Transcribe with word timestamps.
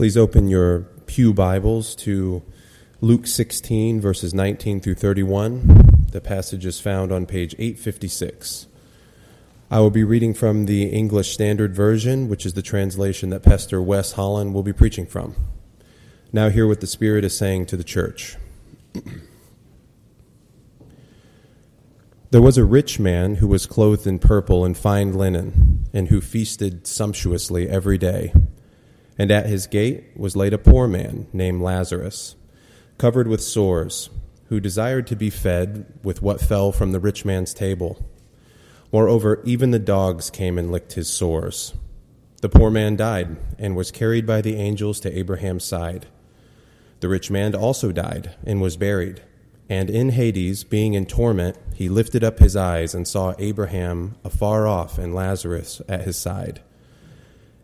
Please 0.00 0.16
open 0.16 0.48
your 0.48 0.86
Pew 1.04 1.34
Bibles 1.34 1.94
to 1.96 2.42
Luke 3.02 3.26
16, 3.26 4.00
verses 4.00 4.32
19 4.32 4.80
through 4.80 4.94
31. 4.94 6.06
The 6.12 6.22
passage 6.22 6.64
is 6.64 6.80
found 6.80 7.12
on 7.12 7.26
page 7.26 7.54
856. 7.58 8.66
I 9.70 9.80
will 9.80 9.90
be 9.90 10.02
reading 10.02 10.32
from 10.32 10.64
the 10.64 10.84
English 10.84 11.34
Standard 11.34 11.74
Version, 11.74 12.30
which 12.30 12.46
is 12.46 12.54
the 12.54 12.62
translation 12.62 13.28
that 13.28 13.42
Pastor 13.42 13.82
Wes 13.82 14.12
Holland 14.12 14.54
will 14.54 14.62
be 14.62 14.72
preaching 14.72 15.04
from. 15.04 15.34
Now, 16.32 16.48
hear 16.48 16.66
what 16.66 16.80
the 16.80 16.86
Spirit 16.86 17.22
is 17.22 17.36
saying 17.36 17.66
to 17.66 17.76
the 17.76 17.84
church. 17.84 18.38
There 22.30 22.40
was 22.40 22.56
a 22.56 22.64
rich 22.64 23.00
man 23.00 23.34
who 23.34 23.48
was 23.48 23.66
clothed 23.66 24.06
in 24.06 24.20
purple 24.20 24.64
and 24.64 24.78
fine 24.78 25.12
linen, 25.12 25.88
and 25.92 26.08
who 26.08 26.20
feasted 26.20 26.86
sumptuously 26.86 27.68
every 27.68 27.98
day. 27.98 28.32
And 29.20 29.30
at 29.30 29.44
his 29.44 29.66
gate 29.66 30.04
was 30.16 30.34
laid 30.34 30.54
a 30.54 30.58
poor 30.58 30.88
man 30.88 31.26
named 31.30 31.60
Lazarus, 31.60 32.36
covered 32.96 33.28
with 33.28 33.42
sores, 33.42 34.08
who 34.46 34.60
desired 34.60 35.06
to 35.08 35.14
be 35.14 35.28
fed 35.28 35.84
with 36.02 36.22
what 36.22 36.40
fell 36.40 36.72
from 36.72 36.92
the 36.92 37.00
rich 37.00 37.26
man's 37.26 37.52
table. 37.52 38.02
Moreover, 38.90 39.42
even 39.44 39.72
the 39.72 39.78
dogs 39.78 40.30
came 40.30 40.56
and 40.56 40.72
licked 40.72 40.94
his 40.94 41.12
sores. 41.12 41.74
The 42.40 42.48
poor 42.48 42.70
man 42.70 42.96
died 42.96 43.36
and 43.58 43.76
was 43.76 43.90
carried 43.90 44.24
by 44.24 44.40
the 44.40 44.56
angels 44.56 44.98
to 45.00 45.14
Abraham's 45.14 45.64
side. 45.64 46.06
The 47.00 47.10
rich 47.10 47.30
man 47.30 47.54
also 47.54 47.92
died 47.92 48.36
and 48.46 48.62
was 48.62 48.78
buried. 48.78 49.20
And 49.68 49.90
in 49.90 50.12
Hades, 50.12 50.64
being 50.64 50.94
in 50.94 51.04
torment, 51.04 51.58
he 51.74 51.90
lifted 51.90 52.24
up 52.24 52.38
his 52.38 52.56
eyes 52.56 52.94
and 52.94 53.06
saw 53.06 53.34
Abraham 53.38 54.16
afar 54.24 54.66
off 54.66 54.96
and 54.96 55.14
Lazarus 55.14 55.82
at 55.90 56.04
his 56.04 56.16
side. 56.16 56.62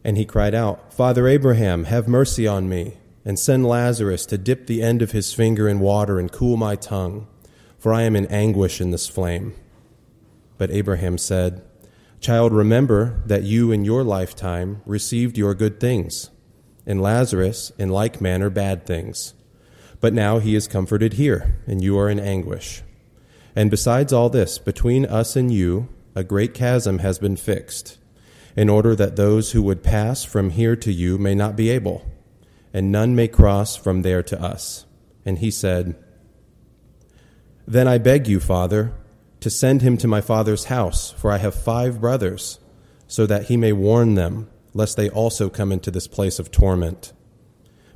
And 0.06 0.16
he 0.16 0.24
cried 0.24 0.54
out, 0.54 0.92
Father 0.92 1.26
Abraham, 1.26 1.82
have 1.86 2.06
mercy 2.06 2.46
on 2.46 2.68
me, 2.68 2.96
and 3.24 3.36
send 3.36 3.66
Lazarus 3.66 4.24
to 4.26 4.38
dip 4.38 4.68
the 4.68 4.80
end 4.80 5.02
of 5.02 5.10
his 5.10 5.34
finger 5.34 5.68
in 5.68 5.80
water 5.80 6.20
and 6.20 6.30
cool 6.30 6.56
my 6.56 6.76
tongue, 6.76 7.26
for 7.76 7.92
I 7.92 8.02
am 8.02 8.14
in 8.14 8.26
anguish 8.26 8.80
in 8.80 8.92
this 8.92 9.08
flame. 9.08 9.56
But 10.58 10.70
Abraham 10.70 11.18
said, 11.18 11.60
Child, 12.20 12.52
remember 12.52 13.20
that 13.26 13.42
you 13.42 13.72
in 13.72 13.84
your 13.84 14.04
lifetime 14.04 14.80
received 14.86 15.36
your 15.36 15.56
good 15.56 15.80
things, 15.80 16.30
and 16.86 17.02
Lazarus 17.02 17.72
in 17.76 17.88
like 17.88 18.20
manner 18.20 18.48
bad 18.48 18.86
things. 18.86 19.34
But 20.00 20.12
now 20.12 20.38
he 20.38 20.54
is 20.54 20.68
comforted 20.68 21.14
here, 21.14 21.58
and 21.66 21.82
you 21.82 21.98
are 21.98 22.08
in 22.08 22.20
anguish. 22.20 22.80
And 23.56 23.72
besides 23.72 24.12
all 24.12 24.30
this, 24.30 24.58
between 24.58 25.04
us 25.04 25.34
and 25.34 25.52
you, 25.52 25.88
a 26.14 26.22
great 26.22 26.54
chasm 26.54 27.00
has 27.00 27.18
been 27.18 27.34
fixed, 27.34 27.98
in 28.56 28.68
order 28.68 28.96
that 28.96 29.16
those 29.16 29.52
who 29.52 29.62
would 29.62 29.82
pass 29.82 30.24
from 30.24 30.50
here 30.50 30.74
to 30.76 30.92
you 30.92 31.18
may 31.18 31.34
not 31.34 31.56
be 31.56 31.70
able, 31.70 32.04
and 32.72 32.90
none 32.90 33.14
may 33.14 33.28
cross 33.28 33.76
from 33.76 34.02
there 34.02 34.22
to 34.22 34.42
us. 34.42 34.86
And 35.24 35.38
he 35.38 35.50
said, 35.50 35.94
Then 37.66 37.86
I 37.86 37.98
beg 37.98 38.26
you, 38.26 38.40
Father, 38.40 38.92
to 39.40 39.50
send 39.50 39.82
him 39.82 39.96
to 39.98 40.08
my 40.08 40.20
father's 40.20 40.64
house, 40.64 41.10
for 41.12 41.30
I 41.30 41.36
have 41.36 41.54
five 41.54 42.00
brothers, 42.00 42.58
so 43.06 43.26
that 43.26 43.44
he 43.44 43.56
may 43.56 43.72
warn 43.72 44.14
them, 44.14 44.48
lest 44.72 44.96
they 44.96 45.10
also 45.10 45.48
come 45.48 45.70
into 45.70 45.90
this 45.90 46.08
place 46.08 46.38
of 46.38 46.50
torment. 46.50 47.12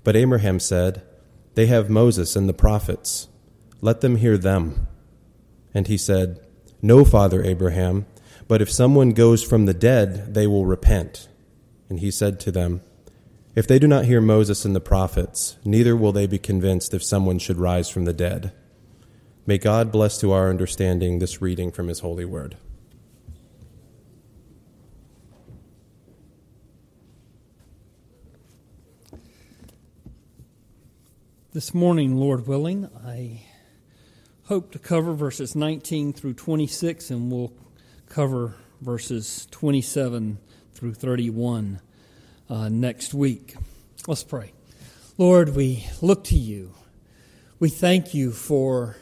But 0.04 0.16
Abraham 0.16 0.60
said, 0.60 1.02
they 1.54 1.66
have 1.66 1.90
Moses 1.90 2.36
and 2.36 2.48
the 2.48 2.54
prophets. 2.54 3.28
Let 3.80 4.00
them 4.00 4.16
hear 4.16 4.38
them. 4.38 4.86
And 5.74 5.86
he 5.86 5.98
said, 5.98 6.40
No, 6.80 7.04
Father 7.04 7.42
Abraham, 7.42 8.06
but 8.50 8.60
if 8.60 8.68
someone 8.68 9.12
goes 9.12 9.44
from 9.44 9.66
the 9.66 9.72
dead, 9.72 10.34
they 10.34 10.44
will 10.44 10.66
repent. 10.66 11.28
And 11.88 12.00
he 12.00 12.10
said 12.10 12.40
to 12.40 12.50
them, 12.50 12.80
If 13.54 13.68
they 13.68 13.78
do 13.78 13.86
not 13.86 14.06
hear 14.06 14.20
Moses 14.20 14.64
and 14.64 14.74
the 14.74 14.80
prophets, 14.80 15.56
neither 15.64 15.94
will 15.94 16.10
they 16.10 16.26
be 16.26 16.40
convinced 16.40 16.92
if 16.92 17.04
someone 17.04 17.38
should 17.38 17.58
rise 17.58 17.88
from 17.88 18.06
the 18.06 18.12
dead. 18.12 18.52
May 19.46 19.56
God 19.56 19.92
bless 19.92 20.18
to 20.18 20.32
our 20.32 20.50
understanding 20.50 21.20
this 21.20 21.40
reading 21.40 21.70
from 21.70 21.86
his 21.86 22.00
holy 22.00 22.24
word. 22.24 22.56
This 31.52 31.72
morning, 31.72 32.16
Lord 32.16 32.48
willing, 32.48 32.90
I 33.06 33.42
hope 34.46 34.72
to 34.72 34.80
cover 34.80 35.12
verses 35.12 35.54
19 35.54 36.12
through 36.12 36.34
26, 36.34 37.12
and 37.12 37.30
we'll 37.30 37.52
cover 38.10 38.56
verses 38.80 39.46
27 39.52 40.36
through 40.74 40.92
31 40.92 41.80
uh, 42.48 42.68
next 42.68 43.14
week. 43.14 43.54
Let's 44.08 44.24
pray. 44.24 44.52
Lord, 45.16 45.54
we 45.54 45.86
look 46.02 46.24
to 46.24 46.36
you. 46.36 46.74
We 47.60 47.68
thank 47.68 48.12
you 48.12 48.32
for 48.32 48.96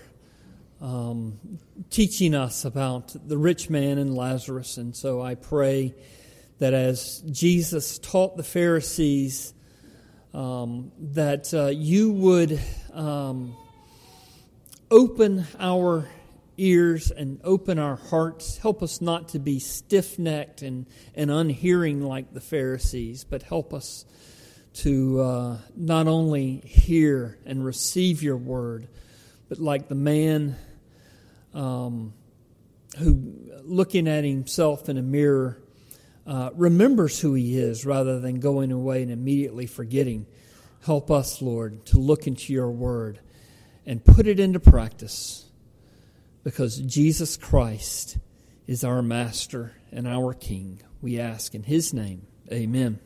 um, 0.83 1.39
teaching 1.89 2.35
us 2.35 2.67
about 2.67 3.17
the 3.27 3.39
rich 3.39 3.71
man 3.71 3.97
and 3.97 4.15
Lazarus. 4.15 4.77
And 4.77 4.95
so 4.95 5.23
I 5.23 5.37
pray 5.37 5.95
that 6.59 6.75
as 6.75 7.23
Jesus 7.31 7.99
taught 7.99 8.37
the 8.37 8.43
Pharisees, 8.43 9.55
um, 10.35 10.93
that 11.15 11.55
uh, 11.55 11.69
you 11.69 12.13
would 12.13 12.61
um, 12.93 13.57
open 14.91 15.47
our 15.59 16.07
ears 16.59 17.11
and 17.11 17.41
open 17.45 17.79
our 17.79 17.97
hearts. 17.97 18.59
Help 18.59 18.83
us 18.83 19.01
not 19.01 19.31
to 19.31 19.39
be 19.39 19.59
stiff 19.59 20.19
necked 20.19 20.63
and, 20.63 20.87
and 21.15 21.31
unhearing 21.31 22.03
like 22.03 22.35
the 22.35 22.41
Pharisees, 22.41 23.25
but 23.25 23.43
help 23.43 23.73
us 23.73 24.05
to 24.75 25.21
uh, 25.21 25.59
not 25.75 26.07
only 26.07 26.57
hear 26.59 27.39
and 27.47 27.65
receive 27.65 28.23
your 28.23 28.37
word, 28.37 28.89
but 29.49 29.59
like 29.59 29.89
the 29.89 29.95
man 29.95 30.57
um, 31.55 32.13
who, 32.99 33.35
looking 33.63 34.07
at 34.07 34.25
himself 34.25 34.89
in 34.89 34.99
a 34.99 35.03
mirror, 35.03 35.63
uh, 36.27 36.51
remembers 36.55 37.19
who 37.21 37.35
he 37.35 37.59
is 37.59 37.87
rather 37.87 38.21
than 38.21 38.41
going 38.41 38.71
away 38.71 39.03
and 39.03 39.11
immediately 39.11 39.67
forgetting. 39.67 40.27
Help 40.85 41.11
us, 41.11 41.41
Lord, 41.41 41.87
to 41.87 41.99
look 41.99 42.27
into 42.27 42.53
your 42.53 42.71
word 42.71 43.19
and 43.87 44.05
put 44.05 44.27
it 44.27 44.39
into 44.39 44.61
practice 44.61 45.48
because 46.49 46.79
Jesus 46.79 47.37
Christ 47.37 48.17
is 48.67 48.83
our 48.83 49.03
master 49.03 49.73
and 49.93 50.09
our 50.09 50.33
king. 50.33 50.81
We 51.03 51.21
ask 51.21 51.55
in 51.55 51.63
his 51.63 51.93
name. 51.93 52.27
Amen. 52.51 53.01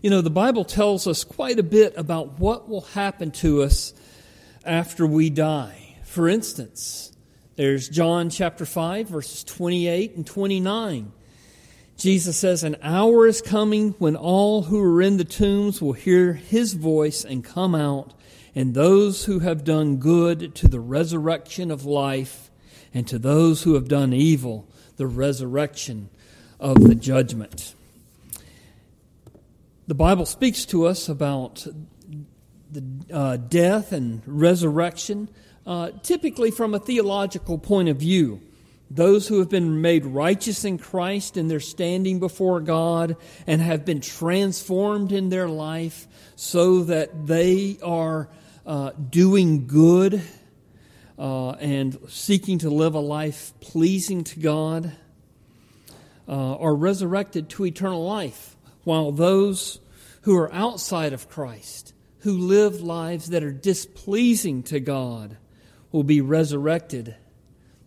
You 0.00 0.08
know, 0.08 0.22
the 0.22 0.30
Bible 0.30 0.64
tells 0.64 1.06
us 1.06 1.24
quite 1.24 1.58
a 1.58 1.62
bit 1.62 1.92
about 1.94 2.38
what 2.38 2.70
will 2.70 2.80
happen 2.80 3.32
to 3.32 3.62
us 3.62 3.92
after 4.64 5.06
we 5.06 5.28
die. 5.28 5.98
For 6.04 6.26
instance, 6.26 7.12
there's 7.56 7.90
John 7.90 8.30
chapter 8.30 8.64
5, 8.64 9.08
verses 9.08 9.44
28 9.44 10.16
and 10.16 10.26
29. 10.26 11.12
Jesus 11.98 12.38
says, 12.38 12.64
An 12.64 12.76
hour 12.80 13.26
is 13.26 13.42
coming 13.42 13.90
when 13.98 14.16
all 14.16 14.62
who 14.62 14.82
are 14.82 15.02
in 15.02 15.18
the 15.18 15.24
tombs 15.26 15.82
will 15.82 15.92
hear 15.92 16.32
his 16.32 16.72
voice 16.72 17.26
and 17.26 17.44
come 17.44 17.74
out, 17.74 18.14
and 18.54 18.74
those 18.74 19.24
who 19.24 19.40
have 19.40 19.64
done 19.64 19.96
good 19.96 20.54
to 20.56 20.68
the 20.68 20.80
resurrection 20.80 21.70
of 21.70 21.84
life, 21.84 22.50
and 22.94 23.06
to 23.08 23.18
those 23.18 23.62
who 23.62 23.74
have 23.74 23.88
done 23.88 24.12
evil, 24.12 24.68
the 24.96 25.06
resurrection 25.06 26.10
of 26.60 26.82
the 26.82 26.94
judgment. 26.94 27.74
The 29.86 29.94
Bible 29.94 30.26
speaks 30.26 30.64
to 30.66 30.86
us 30.86 31.08
about 31.08 31.66
the 32.70 32.84
uh, 33.12 33.36
death 33.36 33.92
and 33.92 34.22
resurrection, 34.26 35.28
uh, 35.66 35.90
typically 36.02 36.50
from 36.50 36.74
a 36.74 36.78
theological 36.78 37.58
point 37.58 37.88
of 37.88 37.96
view 37.96 38.40
those 38.94 39.26
who 39.26 39.38
have 39.38 39.48
been 39.48 39.80
made 39.80 40.04
righteous 40.04 40.64
in 40.66 40.76
Christ 40.76 41.38
and 41.38 41.50
they're 41.50 41.60
standing 41.60 42.20
before 42.20 42.60
God 42.60 43.16
and 43.46 43.62
have 43.62 43.86
been 43.86 44.02
transformed 44.02 45.12
in 45.12 45.30
their 45.30 45.48
life 45.48 46.06
so 46.36 46.84
that 46.84 47.26
they 47.26 47.78
are 47.82 48.28
uh, 48.66 48.90
doing 48.92 49.66
good 49.66 50.22
uh, 51.18 51.50
and 51.50 51.98
seeking 52.08 52.58
to 52.58 52.70
live 52.70 52.94
a 52.94 53.00
life 53.00 53.52
pleasing 53.60 54.24
to 54.24 54.40
God 54.40 54.92
uh, 56.28 56.56
are 56.56 56.74
resurrected 56.74 57.48
to 57.50 57.66
eternal 57.66 58.04
life, 58.04 58.56
while 58.84 59.12
those 59.12 59.80
who 60.22 60.36
are 60.36 60.52
outside 60.52 61.12
of 61.12 61.28
Christ, 61.28 61.92
who 62.20 62.36
live 62.36 62.80
lives 62.80 63.30
that 63.30 63.42
are 63.42 63.52
displeasing 63.52 64.62
to 64.64 64.80
God, 64.80 65.36
will 65.90 66.04
be 66.04 66.20
resurrected 66.20 67.16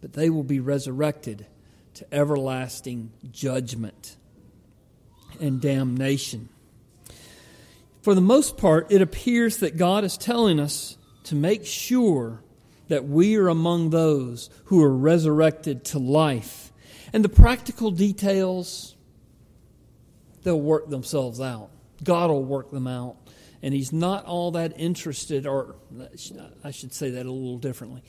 but 0.05 0.13
they 0.13 0.29
will 0.29 0.43
be 0.43 0.59
resurrected 0.59 1.47
to 1.95 2.13
everlasting 2.13 3.11
judgment 3.31 4.15
and 5.41 5.59
damnation. 5.59 6.47
For 8.05 8.13
the 8.13 8.21
most 8.21 8.57
part, 8.57 8.91
it 8.91 9.01
appears 9.01 9.57
that 9.57 9.77
God 9.77 10.03
is 10.03 10.15
telling 10.15 10.59
us 10.59 10.95
to 11.23 11.33
make 11.33 11.65
sure 11.65 12.43
that 12.87 13.05
we 13.05 13.35
are 13.35 13.47
among 13.47 13.89
those 13.89 14.51
who 14.65 14.83
are 14.83 14.95
resurrected 14.95 15.83
to 15.85 15.97
life. 15.97 16.71
And 17.13 17.25
the 17.25 17.29
practical 17.29 17.89
details, 17.89 18.95
they'll 20.43 20.61
work 20.61 20.87
themselves 20.87 21.41
out. 21.41 21.71
God 22.03 22.29
will 22.29 22.43
work 22.43 22.69
them 22.69 22.85
out. 22.85 23.17
And 23.63 23.73
He's 23.73 23.91
not 23.91 24.23
all 24.25 24.51
that 24.51 24.79
interested, 24.79 25.47
or 25.47 25.75
I 26.63 26.69
should 26.69 26.93
say 26.93 27.09
that 27.09 27.25
a 27.25 27.31
little 27.31 27.57
differently. 27.57 28.03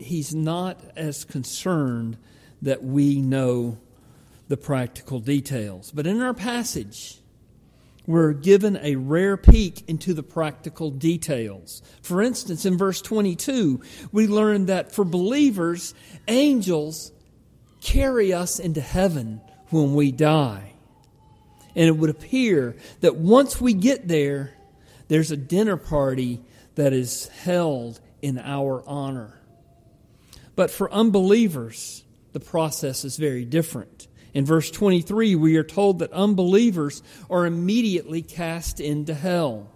He's 0.00 0.34
not 0.34 0.80
as 0.96 1.24
concerned 1.24 2.18
that 2.62 2.82
we 2.82 3.20
know 3.20 3.78
the 4.48 4.56
practical 4.56 5.20
details. 5.20 5.92
But 5.92 6.08
in 6.08 6.20
our 6.20 6.34
passage, 6.34 7.20
we're 8.06 8.32
given 8.32 8.78
a 8.80 8.96
rare 8.96 9.36
peek 9.36 9.88
into 9.88 10.14
the 10.14 10.22
practical 10.22 10.90
details. 10.90 11.82
For 12.02 12.22
instance, 12.22 12.64
in 12.64 12.78
verse 12.78 13.02
22, 13.02 13.80
we 14.12 14.26
learn 14.26 14.66
that 14.66 14.92
for 14.92 15.04
believers, 15.04 15.94
angels 16.28 17.12
carry 17.80 18.32
us 18.32 18.58
into 18.58 18.80
heaven 18.80 19.40
when 19.70 19.94
we 19.94 20.12
die. 20.12 20.72
And 21.74 21.86
it 21.88 21.96
would 21.96 22.10
appear 22.10 22.76
that 23.00 23.16
once 23.16 23.60
we 23.60 23.74
get 23.74 24.08
there, 24.08 24.54
there's 25.08 25.30
a 25.30 25.36
dinner 25.36 25.76
party 25.76 26.40
that 26.76 26.92
is 26.92 27.28
held 27.28 28.00
in 28.22 28.38
our 28.38 28.82
honor. 28.86 29.38
But 30.54 30.70
for 30.70 30.90
unbelievers, 30.90 32.02
the 32.32 32.40
process 32.40 33.04
is 33.04 33.16
very 33.16 33.44
different. 33.44 34.08
In 34.36 34.44
verse 34.44 34.70
23, 34.70 35.34
we 35.34 35.56
are 35.56 35.64
told 35.64 36.00
that 36.00 36.12
unbelievers 36.12 37.02
are 37.30 37.46
immediately 37.46 38.20
cast 38.20 38.80
into 38.80 39.14
hell. 39.14 39.72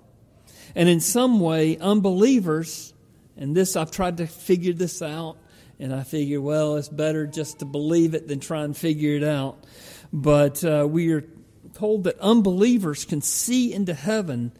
And 0.74 0.86
in 0.86 1.00
some 1.00 1.40
way, 1.40 1.78
unbelievers, 1.78 2.92
and 3.38 3.56
this 3.56 3.74
I've 3.74 3.90
tried 3.90 4.18
to 4.18 4.26
figure 4.26 4.74
this 4.74 5.00
out, 5.00 5.38
and 5.78 5.94
I 5.94 6.02
figure, 6.02 6.42
well, 6.42 6.76
it's 6.76 6.90
better 6.90 7.26
just 7.26 7.60
to 7.60 7.64
believe 7.64 8.12
it 8.12 8.28
than 8.28 8.38
try 8.38 8.62
and 8.64 8.76
figure 8.76 9.16
it 9.16 9.24
out. 9.24 9.64
But 10.12 10.62
uh, 10.62 10.86
we 10.86 11.10
are 11.12 11.24
told 11.72 12.04
that 12.04 12.18
unbelievers 12.18 13.06
can 13.06 13.22
see 13.22 13.72
into 13.72 13.94
heaven 13.94 14.52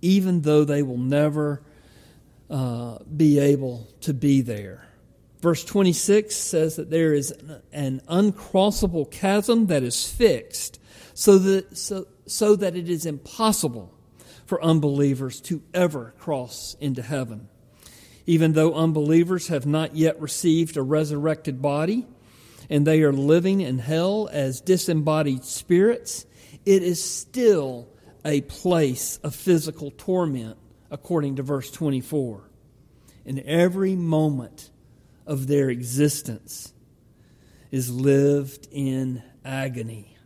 even 0.00 0.42
though 0.42 0.62
they 0.62 0.84
will 0.84 0.98
never 0.98 1.62
uh, 2.48 2.98
be 3.04 3.40
able 3.40 3.88
to 4.02 4.14
be 4.14 4.40
there. 4.40 4.87
Verse 5.40 5.64
26 5.64 6.34
says 6.34 6.76
that 6.76 6.90
there 6.90 7.14
is 7.14 7.32
an 7.72 8.00
uncrossable 8.08 9.10
chasm 9.10 9.66
that 9.68 9.82
is 9.82 10.10
fixed 10.10 10.80
so 11.14 11.38
that, 11.38 11.76
so, 11.76 12.06
so 12.26 12.56
that 12.56 12.76
it 12.76 12.88
is 12.88 13.06
impossible 13.06 13.94
for 14.46 14.62
unbelievers 14.62 15.40
to 15.42 15.62
ever 15.74 16.14
cross 16.18 16.76
into 16.80 17.02
heaven. 17.02 17.48
Even 18.26 18.52
though 18.52 18.74
unbelievers 18.74 19.48
have 19.48 19.64
not 19.64 19.94
yet 19.94 20.20
received 20.20 20.76
a 20.76 20.82
resurrected 20.82 21.62
body 21.62 22.06
and 22.68 22.86
they 22.86 23.02
are 23.02 23.12
living 23.12 23.60
in 23.60 23.78
hell 23.78 24.28
as 24.32 24.60
disembodied 24.60 25.44
spirits, 25.44 26.26
it 26.66 26.82
is 26.82 27.02
still 27.02 27.88
a 28.24 28.40
place 28.42 29.18
of 29.22 29.34
physical 29.34 29.90
torment, 29.92 30.56
according 30.90 31.36
to 31.36 31.42
verse 31.42 31.70
24. 31.70 32.42
In 33.24 33.42
every 33.46 33.94
moment, 33.94 34.70
of 35.28 35.46
their 35.46 35.68
existence 35.68 36.72
is 37.70 37.90
lived 37.90 38.66
in 38.72 39.22
agony. 39.44 40.16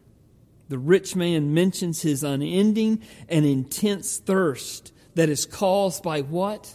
The 0.69 0.79
rich 0.79 1.17
man 1.17 1.53
mentions 1.53 2.01
his 2.01 2.23
unending 2.23 3.03
and 3.29 3.45
intense 3.45 4.19
thirst 4.19 4.93
that 5.17 5.29
is 5.29 5.45
caused 5.45 6.05
by 6.05 6.23
what? 6.23 6.75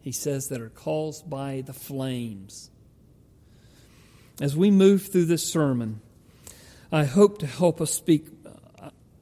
He 0.00 0.12
says 0.12 0.48
that 0.48 0.60
are 0.60 0.68
caused 0.68 1.30
by 1.30 1.62
the 1.64 1.72
flames. 1.72 2.70
As 4.40 4.56
we 4.56 4.70
move 4.70 5.06
through 5.06 5.26
this 5.26 5.50
sermon, 5.50 6.00
I 6.90 7.04
hope 7.04 7.38
to 7.38 7.46
help 7.46 7.80
us 7.80 7.92
speak. 7.94 8.26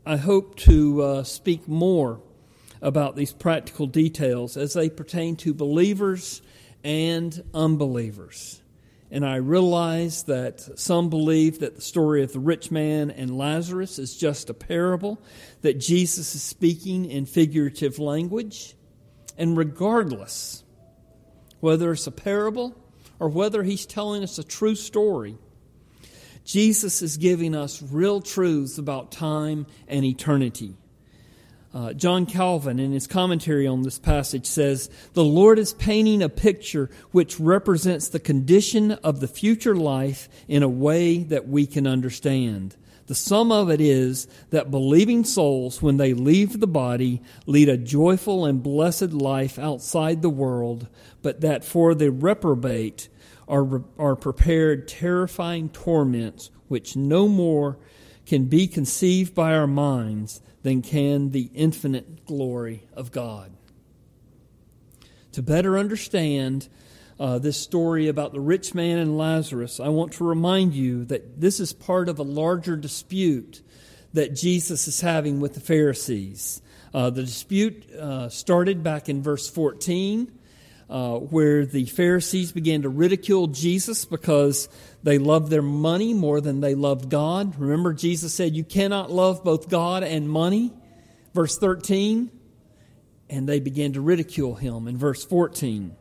I 0.07 0.17
hope 0.17 0.57
to 0.61 1.03
uh, 1.03 1.23
speak 1.25 1.69
more 1.69 2.23
about 2.81 3.15
these 3.15 3.33
practical 3.33 3.87
details 3.87 4.57
as 4.57 4.73
they 4.73 4.89
pertain 4.89 5.37
to 5.37 5.53
believers 5.53 6.41
and 6.89 7.45
unbelievers. 7.53 8.63
And 9.11 9.25
I 9.25 9.37
realize 9.37 10.23
that 10.23 10.79
some 10.79 11.11
believe 11.11 11.61
that 11.61 11.77
the 11.77 11.83
story 11.83 12.23
of 12.23 12.33
the 12.33 12.41
rich 12.41 12.71
man 12.71 13.11
and 13.11 13.37
Lazarus 13.37 13.99
is 13.99 14.17
just 14.17 14.49
a 14.49 14.55
parable, 14.55 15.21
that 15.61 15.79
Jesus 15.79 16.35
is 16.35 16.43
speaking 16.43 17.05
in 17.05 17.27
figurative 17.27 17.99
language. 17.99 18.75
And 19.37 19.55
regardless, 19.55 20.65
whether 21.61 21.93
it's 21.93 22.07
a 22.07 22.11
parable 22.11 22.75
or 23.19 23.29
whether 23.29 23.63
he's 23.63 23.85
telling 23.85 24.23
us 24.23 24.39
a 24.39 24.45
true 24.45 24.75
story, 24.75 25.37
Jesus 26.47 27.03
is 27.03 27.19
giving 27.19 27.55
us 27.55 27.83
real 27.83 28.23
truths 28.23 28.79
about 28.79 29.13
time 29.13 29.67
and 29.89 30.07
eternity. 30.07 30.75
Uh, 31.79 31.93
John 31.93 32.27
Calvin, 32.27 32.81
in 32.81 32.91
his 32.91 33.07
commentary 33.07 33.65
on 33.65 33.83
this 33.83 34.01
passage, 34.01 34.47
says 34.47 34.91
The 35.13 35.23
Lord 35.23 35.61
is 35.61 35.75
painting 35.75 36.25
a 36.25 36.29
picture 36.29 36.91
which 37.13 37.39
represents 37.39 38.09
the 38.09 38.19
condition 38.19 38.91
of 38.91 39.21
the 39.21 39.29
future 39.29 39.77
life 39.77 40.29
in 40.49 40.65
a 40.65 40.69
way 40.69 41.19
that 41.19 41.47
we 41.47 41.69
can 41.69 41.87
understand. 41.87 42.75
The 43.07 43.15
sum 43.15 43.53
of 43.53 43.71
it 43.71 43.81
is 43.81 44.27
that 44.51 44.73
believing 44.73 45.23
souls, 45.23 45.81
when 45.81 45.99
they 45.99 46.15
leave 46.15 46.59
the 46.59 46.67
body, 46.67 47.23
lead 47.47 47.69
a 47.69 47.77
joyful 47.77 48.45
and 48.45 48.61
blessed 48.61 49.13
life 49.13 49.57
outside 49.57 50.21
the 50.21 50.29
world, 50.29 50.89
but 51.23 51.43
that 51.43 51.65
for 51.65 51.95
the 51.95 52.11
reprobate 52.11 53.09
are, 53.47 53.85
are 54.01 54.17
prepared 54.17 54.89
terrifying 54.89 55.69
torments 55.69 56.51
which 56.67 56.97
no 56.97 57.29
more 57.29 57.79
can 58.27 58.47
be 58.47 58.67
conceived 58.67 59.33
by 59.33 59.55
our 59.55 59.69
minds 59.69 60.41
than 60.63 60.83
can 60.83 61.31
the 61.31 61.51
infinite 61.55 62.27
glory 62.27 62.85
of 62.95 63.13
God. 63.13 63.53
To 65.33 65.43
better 65.43 65.79
understand 65.79 66.69
uh, 67.21 67.39
this 67.39 67.57
story 67.57 68.09
about 68.09 68.33
the 68.33 68.41
rich 68.41 68.75
man 68.75 68.99
and 68.99 69.19
Lazarus, 69.19 69.81
I 69.81 69.89
want 69.89 70.13
to 70.15 70.25
remind 70.25 70.75
you 70.75 71.05
that 71.07 71.41
this 71.41 71.61
is 71.61 71.73
part 71.73 72.09
of 72.09 72.19
a 72.19 72.25
larger 72.25 72.77
dispute 72.77 73.63
that 74.15 74.35
Jesus 74.35 74.89
is 74.89 75.01
having 75.01 75.41
with 75.41 75.55
the 75.55 75.61
Pharisees. 75.61 76.63
Uh, 76.95 77.11
the 77.11 77.23
dispute 77.23 77.91
uh, 77.93 78.29
started 78.29 78.83
back 78.83 79.09
in 79.09 79.23
verse 79.23 79.49
14 79.49 80.38
uh, 80.91 81.19
where 81.19 81.67
the 81.67 81.85
Pharisees 81.85 82.53
began 82.53 82.83
to 82.83 82.89
ridicule 82.89 83.47
Jesus 83.49 84.05
because 84.05 84.69
they 85.03 85.19
loved 85.19 85.51
their 85.51 85.63
money 85.63 86.15
more 86.15 86.41
than 86.41 86.61
they 86.61 86.75
loved 86.75 87.11
God. 87.11 87.59
Remember, 87.59 87.93
Jesus 87.93 88.33
said, 88.33 88.57
You 88.57 88.65
cannot 88.65 89.11
love 89.11 89.45
both 89.45 89.69
God 89.69 90.03
and 90.03 90.29
money. 90.29 90.73
Verse 91.35 91.59
13. 91.59 92.31
And 93.31 93.47
they 93.47 93.61
began 93.61 93.93
to 93.93 94.01
ridicule 94.01 94.55
him 94.55 94.89
in 94.89 94.97
verse 94.97 95.25
14 95.25 95.95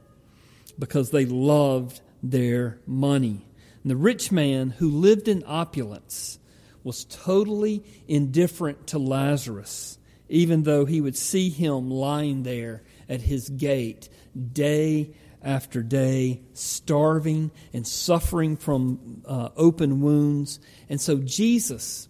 because 0.80 1.12
they 1.12 1.26
loved 1.26 2.00
their 2.24 2.80
money. 2.86 3.46
And 3.84 3.92
the 3.92 3.98
rich 3.98 4.32
man 4.32 4.70
who 4.70 4.90
lived 4.90 5.28
in 5.28 5.44
opulence 5.46 6.40
was 6.84 7.04
totally 7.04 7.84
indifferent 8.08 8.88
to 8.88 9.00
Lazarus, 9.00 9.98
even 10.30 10.64
though 10.64 10.86
he 10.86 11.02
would 11.02 11.18
see 11.18 11.50
him 11.50 11.92
lying 11.92 12.44
there 12.44 12.84
at 13.10 13.22
his 13.22 13.50
gate 13.50 14.08
day 14.54 15.12
after 15.44 15.84
day, 15.84 16.42
starving 16.54 17.52
and 17.74 17.88
suffering 17.88 18.58
from 18.58 19.22
uh, 19.26 19.50
open 19.56 20.02
wounds. 20.02 20.60
And 20.90 21.00
so 21.00 21.18
Jesus, 21.18 22.10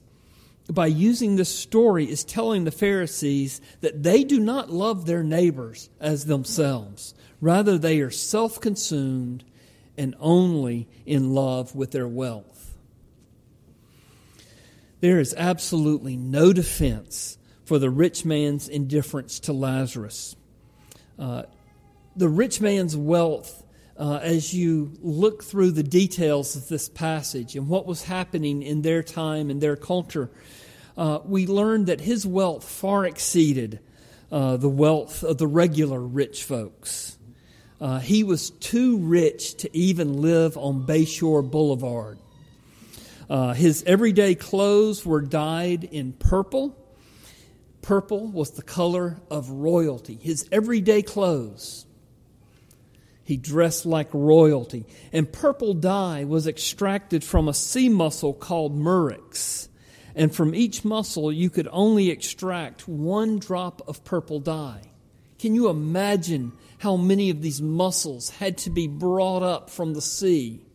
by 0.72 0.88
using 0.88 1.36
this 1.36 1.54
story, 1.54 2.10
is 2.10 2.24
telling 2.24 2.64
the 2.64 2.72
Pharisees 2.72 3.62
that 3.82 4.02
they 4.04 4.24
do 4.24 4.40
not 4.40 4.72
love 4.72 5.06
their 5.06 5.24
neighbors 5.24 5.90
as 6.00 6.26
themselves. 6.26 7.14
Rather, 7.40 7.78
they 7.78 8.00
are 8.00 8.10
self 8.10 8.60
consumed 8.60 9.44
and 9.98 10.16
only 10.20 10.88
in 11.06 11.34
love 11.34 11.76
with 11.76 11.92
their 11.92 12.08
wealth. 12.08 12.78
There 15.00 15.20
is 15.20 15.36
absolutely 15.38 16.18
no 16.18 16.54
defense 16.54 17.38
for 17.66 17.78
the 17.78 17.90
rich 17.90 18.26
man's 18.26 18.68
indifference 18.68 19.40
to 19.42 19.54
Lazarus. 19.54 20.36
Uh, 21.20 21.44
the 22.18 22.28
rich 22.28 22.60
man's 22.60 22.98
wealth, 22.98 23.64
uh, 23.96 24.20
as 24.22 24.54
you 24.54 24.92
look 25.02 25.44
through 25.44 25.72
the 25.72 25.84
details 25.84 26.56
of 26.56 26.68
this 26.68 26.90
passage 26.90 27.56
and 27.56 27.68
what 27.68 27.86
was 27.86 28.04
happening 28.04 28.64
in 28.64 28.82
their 28.82 29.04
time 29.04 29.50
and 29.50 29.62
their 29.62 29.76
culture, 29.76 30.30
uh, 30.98 31.20
we 31.26 31.46
learn 31.46 31.86
that 31.86 32.02
his 32.02 32.26
wealth 32.26 32.68
far 32.68 33.06
exceeded 33.06 33.80
uh, 34.32 34.58
the 34.58 34.70
wealth 34.70 35.24
of 35.24 35.38
the 35.38 35.48
regular 35.48 36.02
rich 36.02 36.44
folks. 36.44 37.18
Uh, 37.80 38.00
he 38.00 38.24
was 38.24 38.50
too 38.50 38.98
rich 38.98 39.56
to 39.58 39.78
even 39.78 40.22
live 40.22 40.58
on 40.58 40.88
Bayshore 40.88 41.50
Boulevard. 41.50 42.18
Uh, 43.30 43.54
his 43.54 43.84
everyday 43.84 44.34
clothes 44.34 45.06
were 45.06 45.22
dyed 45.22 45.84
in 45.84 46.14
purple. 46.14 46.76
Purple 47.84 48.28
was 48.28 48.52
the 48.52 48.64
color 48.64 49.20
of 49.30 49.50
royalty. 49.50 50.18
His 50.20 50.48
everyday 50.52 51.04
clothes 51.04 51.87
he 53.28 53.36
dressed 53.36 53.86
like 53.86 54.08
royalty. 54.14 54.86
And 55.12 55.30
purple 55.30 55.74
dye 55.74 56.24
was 56.24 56.48
extracted 56.48 57.26
from 57.26 57.50
a 57.50 57.54
sea 57.54 57.90
mussel 57.90 58.34
called 58.34 58.74
murex. 58.74 59.68
and 60.16 60.34
from 60.34 60.56
each 60.56 60.86
mussel, 60.86 61.30
you 61.30 61.50
could 61.50 61.68
only 61.72 62.10
extract 62.10 62.88
one 62.88 63.38
drop 63.38 63.82
of 63.86 64.06
purple 64.06 64.40
dye. 64.40 64.82
Can 65.40 65.54
you 65.56 65.68
imagine 65.68 66.54
how 66.78 66.96
many 66.96 67.30
of 67.30 67.42
these 67.42 67.62
mussels 67.62 68.30
had 68.30 68.58
to 68.60 68.70
be 68.70 68.88
brought 68.88 69.44
up 69.44 69.70
from 69.70 69.94
the 69.94 70.02
sea 70.02 70.66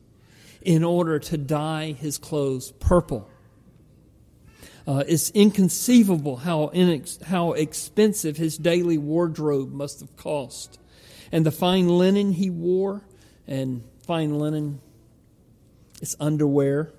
in 0.61 0.85
order 0.85 1.19
to 1.19 1.39
dye 1.39 1.93
his 1.93 2.19
clothes 2.19 2.71
purple? 2.73 3.31
Uh, 4.87 5.05
it's 5.09 5.31
inconceivable 5.31 6.37
how, 6.37 6.71
inex- 6.75 7.23
how 7.23 7.53
expensive 7.53 8.37
his 8.37 8.59
daily 8.59 8.99
wardrobe 8.99 9.73
must 9.73 10.01
have 10.01 10.15
cost. 10.17 10.79
And 11.33 11.47
the 11.47 11.51
fine 11.51 11.89
linen 11.89 12.33
he 12.33 12.51
wore, 12.51 13.03
and 13.49 13.83
fine 14.07 14.39
linen 14.39 14.81
is 16.03 16.15
underwear. 16.21 16.93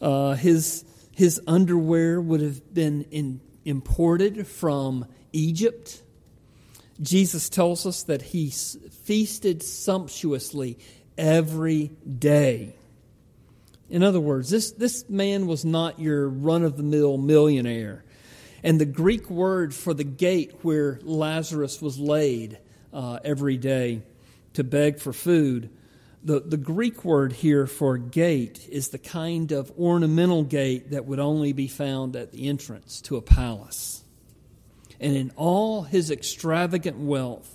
Uh, 0.00 0.34
his, 0.34 0.84
his 1.12 1.40
underwear 1.46 2.20
would 2.20 2.40
have 2.40 2.72
been 2.72 3.02
in, 3.10 3.40
imported 3.64 4.46
from 4.46 5.06
Egypt. 5.32 6.02
Jesus 7.02 7.48
tells 7.48 7.84
us 7.84 8.04
that 8.04 8.22
he 8.22 8.50
feasted 8.50 9.62
sumptuously 9.64 10.78
every 11.16 11.90
day. 12.18 12.76
In 13.90 14.02
other 14.02 14.20
words, 14.20 14.50
this, 14.50 14.70
this 14.72 15.08
man 15.08 15.46
was 15.46 15.64
not 15.64 15.98
your 15.98 16.28
run 16.28 16.62
of 16.62 16.76
the 16.76 16.82
mill 16.82 17.16
millionaire. 17.16 18.04
And 18.62 18.80
the 18.80 18.84
Greek 18.86 19.30
word 19.30 19.74
for 19.74 19.94
the 19.94 20.04
gate 20.04 20.52
where 20.62 21.00
Lazarus 21.02 21.80
was 21.80 21.98
laid 21.98 22.58
uh, 22.92 23.18
every 23.24 23.56
day 23.56 24.02
to 24.54 24.64
beg 24.64 24.98
for 24.98 25.12
food, 25.12 25.70
the, 26.22 26.40
the 26.40 26.56
Greek 26.56 27.04
word 27.04 27.32
here 27.32 27.66
for 27.66 27.96
gate 27.96 28.66
is 28.70 28.88
the 28.88 28.98
kind 28.98 29.52
of 29.52 29.70
ornamental 29.78 30.42
gate 30.42 30.90
that 30.90 31.04
would 31.04 31.20
only 31.20 31.52
be 31.52 31.68
found 31.68 32.16
at 32.16 32.32
the 32.32 32.48
entrance 32.48 33.00
to 33.02 33.16
a 33.16 33.22
palace. 33.22 34.02
And 35.00 35.16
in 35.16 35.32
all 35.36 35.82
his 35.82 36.10
extravagant 36.10 36.98
wealth, 36.98 37.54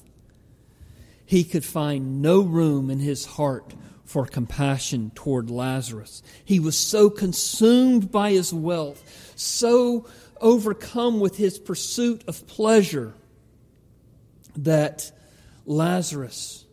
he 1.25 1.43
could 1.43 1.65
find 1.65 2.21
no 2.21 2.41
room 2.41 2.89
in 2.89 2.99
his 2.99 3.25
heart 3.25 3.73
for 4.05 4.25
compassion 4.25 5.11
toward 5.15 5.49
Lazarus. 5.49 6.21
He 6.45 6.59
was 6.59 6.77
so 6.77 7.09
consumed 7.09 8.11
by 8.11 8.31
his 8.31 8.53
wealth, 8.53 9.33
so 9.35 10.05
overcome 10.39 11.19
with 11.19 11.37
his 11.37 11.57
pursuit 11.57 12.23
of 12.27 12.45
pleasure, 12.47 13.13
that 14.55 15.11
Lazarus 15.65 16.65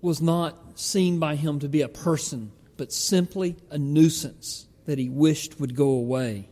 was 0.00 0.20
not 0.20 0.78
seen 0.78 1.18
by 1.18 1.34
him 1.34 1.58
to 1.60 1.68
be 1.68 1.82
a 1.82 1.88
person, 1.88 2.52
but 2.76 2.92
simply 2.92 3.56
a 3.70 3.78
nuisance 3.78 4.66
that 4.86 4.98
he 4.98 5.08
wished 5.08 5.58
would 5.58 5.74
go 5.74 5.90
away. 5.90 6.48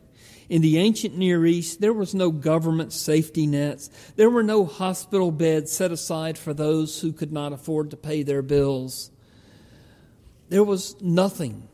In 0.48 0.62
the 0.62 0.78
ancient 0.78 1.16
Near 1.16 1.44
East, 1.46 1.80
there 1.80 1.92
was 1.92 2.14
no 2.14 2.30
government 2.30 2.92
safety 2.92 3.46
nets. 3.46 3.90
There 4.16 4.30
were 4.30 4.42
no 4.42 4.64
hospital 4.64 5.30
beds 5.30 5.72
set 5.72 5.90
aside 5.90 6.38
for 6.38 6.54
those 6.54 7.00
who 7.00 7.12
could 7.12 7.32
not 7.32 7.52
afford 7.52 7.90
to 7.90 7.96
pay 7.96 8.22
their 8.22 8.42
bills 8.42 9.10
there 10.48 10.64
was 10.64 11.00
nothing. 11.00 11.68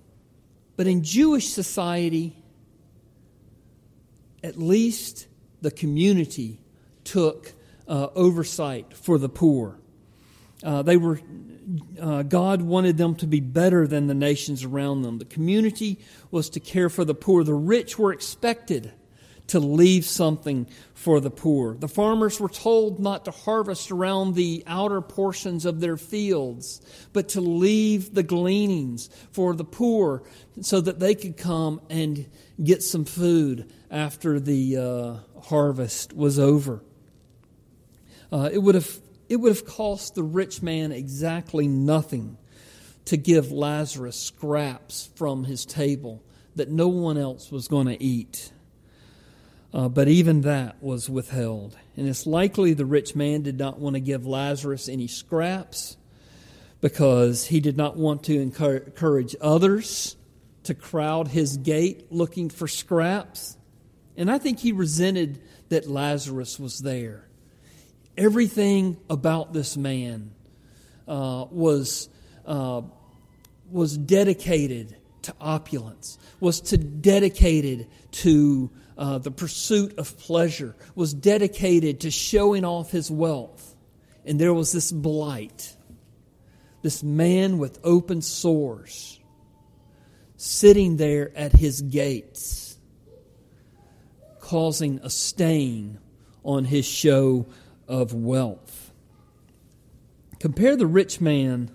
But 0.77 0.87
in 0.87 1.03
Jewish 1.03 1.49
society, 1.49 2.37
at 4.43 4.59
least 4.59 5.27
the 5.61 5.71
community 5.71 6.61
took 7.05 7.53
uh, 7.93 8.09
oversight 8.15 8.97
for 8.97 9.19
the 9.19 9.29
poor. 9.29 9.79
Uh, 10.65 10.81
they 10.81 10.97
were, 10.97 11.21
uh, 12.01 12.23
God 12.23 12.63
wanted 12.63 12.97
them 12.97 13.15
to 13.17 13.27
be 13.27 13.41
better 13.41 13.87
than 13.87 14.07
the 14.07 14.15
nations 14.15 14.65
around 14.65 15.03
them. 15.03 15.19
The 15.19 15.27
community 15.27 15.99
was 16.31 16.49
to 16.51 16.61
care 16.61 16.89
for 16.89 17.05
the 17.05 17.15
poor. 17.15 17.45
The 17.45 17.53
rich 17.53 17.99
were 17.99 18.11
expected 18.11 18.93
to 19.49 19.61
leave 19.61 20.07
something 20.07 20.67
for 20.95 21.21
the 21.21 21.31
poor. 21.31 21.75
The 21.75 21.89
farmers 21.89 22.41
were 22.41 22.49
told 22.49 22.99
not 22.99 23.27
to 23.27 23.31
harvest 23.31 23.91
around 23.91 24.37
the 24.37 24.65
outer 24.67 25.03
portions 25.03 25.67
of 25.67 25.81
their 25.81 25.99
fields, 25.99 26.81
but 27.13 27.29
to 27.31 27.43
leave 27.43 28.15
the 28.15 28.23
gleanings 28.23 29.11
for 29.33 29.55
the 29.55 29.65
poor 29.65 30.23
so 30.63 30.81
that 30.81 30.99
they 30.99 31.15
could 31.15 31.37
come 31.37 31.83
and 31.91 32.31
get 32.63 32.83
some 32.83 33.05
food 33.05 33.71
after 33.91 34.41
the 34.41 34.79
uh, 34.79 35.41
harvest 35.43 36.15
was 36.15 36.39
over. 36.39 36.83
Uh, 38.33 38.49
it, 38.51 38.59
would 38.59 38.75
have, 38.75 38.99
it 39.29 39.37
would 39.37 39.51
have 39.51 39.67
cost 39.67 40.15
the 40.15 40.23
rich 40.23 40.63
man 40.63 40.91
exactly 40.91 41.69
nothing 41.69 42.39
to 43.05 43.17
give 43.19 43.53
Lazarus 43.53 44.17
scraps 44.17 45.11
from 45.17 45.45
his 45.45 45.67
table 45.67 46.23
that 46.57 46.71
no 46.71 46.89
one 46.89 47.19
else 47.19 47.53
was 47.53 47.69
going 47.69 47.87
to 47.87 48.03
eat. 48.03 48.51
Uh, 49.75 49.89
but 49.89 50.09
even 50.09 50.43
that 50.43 50.83
was 50.83 51.11
withheld. 51.11 51.77
And 51.97 52.09
it's 52.09 52.27
likely 52.27 52.75
the 52.75 52.87
rich 52.87 53.15
man 53.15 53.43
did 53.43 53.59
not 53.59 53.79
want 53.79 53.95
to 53.95 54.01
give 54.01 54.27
Lazarus 54.27 54.89
any 54.89 55.09
scraps 55.09 55.97
because 56.81 57.47
he 57.47 57.61
did 57.61 57.77
not 57.77 57.97
want 57.97 58.25
to 58.25 58.39
encourage 58.39 59.37
others 59.41 60.17
to 60.65 60.75
crowd 60.75 61.29
his 61.29 61.57
gate 61.59 62.11
looking 62.11 62.49
for 62.49 62.69
scraps. 62.69 63.57
And 64.17 64.31
I 64.31 64.39
think 64.39 64.59
he 64.59 64.73
resented 64.73 65.41
that 65.71 65.89
Lazarus 65.89 66.59
was 66.59 66.79
there. 66.81 67.29
Everything 68.17 68.99
about 69.09 69.53
this 69.53 69.77
man 69.77 70.33
uh, 71.09 71.47
was, 71.51 72.09
uh, 72.47 72.83
was 73.71 73.97
dedicated 73.97 74.97
to 75.23 75.35
opulence, 75.41 76.19
was 76.41 76.61
to 76.61 76.77
dedicated 76.77 77.87
to 78.11 78.71
uh, 78.99 79.19
the 79.19 79.31
pursuit 79.31 79.99
of 79.99 80.19
pleasure, 80.19 80.77
was 80.95 81.15
dedicated 81.15 82.01
to 82.01 82.11
showing 82.11 82.65
off 82.65 82.91
his 82.91 83.11
wealth. 83.11 83.75
And 84.25 84.39
there 84.39 84.55
was 84.55 84.73
this 84.73 84.93
blight, 84.93 85.75
this 86.83 87.03
man 87.03 87.59
with 87.59 87.79
open 87.83 88.23
sores, 88.23 89.19
sitting 90.37 90.97
there 90.97 91.33
at 91.37 91.53
his 91.53 91.81
gates, 91.81 92.77
causing 94.41 95.01
a 95.03 95.11
stain 95.11 95.99
on 96.45 96.65
his 96.65 96.85
show 96.85 97.47
of 97.89 98.15
wealth. 98.15 98.93
Compare 100.39 100.77
the 100.77 100.87
rich 100.87 101.21
man 101.21 101.71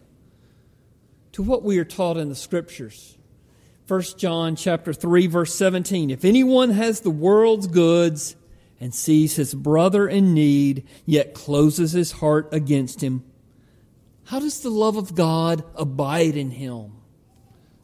to 1.32 1.44
what 1.44 1.64
we 1.64 1.78
are 1.78 1.86
taught 1.86 2.18
in 2.18 2.30
the 2.30 2.36
scriptures 2.36 3.18
1 3.88 4.02
John 4.18 4.58
chapter 4.58 4.92
3 4.92 5.28
verse 5.28 5.56
17. 5.56 6.10
If 6.10 6.26
anyone 6.26 6.72
has 6.72 7.00
the 7.00 7.10
world's 7.10 7.68
goods 7.68 8.36
and 8.82 8.94
sees 8.94 9.38
his 9.38 9.56
brother 9.56 10.08
in 10.08 10.34
need, 10.34 10.86
yet 11.06 11.34
closes 11.34 11.94
his 11.94 12.12
heart 12.12 12.50
against 12.52 13.02
him, 13.02 13.24
how 14.26 14.40
does 14.40 14.60
the 14.60 14.70
love 14.70 14.98
of 14.98 15.16
God 15.16 15.64
abide 15.74 16.36
in 16.36 16.52
him? 16.52 16.92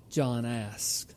John 0.09 0.45
asked. 0.45 1.15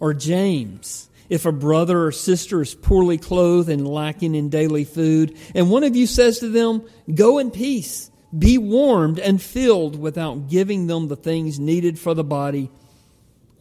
Or 0.00 0.12
James, 0.12 1.08
if 1.28 1.46
a 1.46 1.52
brother 1.52 2.04
or 2.06 2.12
sister 2.12 2.62
is 2.62 2.74
poorly 2.74 3.18
clothed 3.18 3.68
and 3.68 3.86
lacking 3.88 4.34
in 4.34 4.48
daily 4.50 4.84
food, 4.84 5.36
and 5.54 5.70
one 5.70 5.84
of 5.84 5.96
you 5.96 6.06
says 6.06 6.38
to 6.40 6.48
them, 6.48 6.82
Go 7.14 7.38
in 7.38 7.50
peace, 7.50 8.10
be 8.36 8.58
warmed 8.58 9.18
and 9.18 9.40
filled 9.40 9.98
without 9.98 10.48
giving 10.48 10.86
them 10.86 11.08
the 11.08 11.16
things 11.16 11.58
needed 11.58 11.98
for 11.98 12.14
the 12.14 12.24
body, 12.24 12.70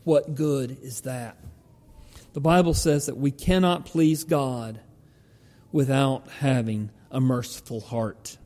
what 0.03 0.35
good 0.35 0.77
is 0.81 1.01
that? 1.01 1.37
The 2.33 2.41
Bible 2.41 2.73
says 2.73 3.05
that 3.05 3.17
we 3.17 3.31
cannot 3.31 3.85
please 3.85 4.23
God 4.23 4.79
without 5.71 6.27
having 6.39 6.89
a 7.11 7.21
merciful 7.21 7.79
heart. 7.79 8.37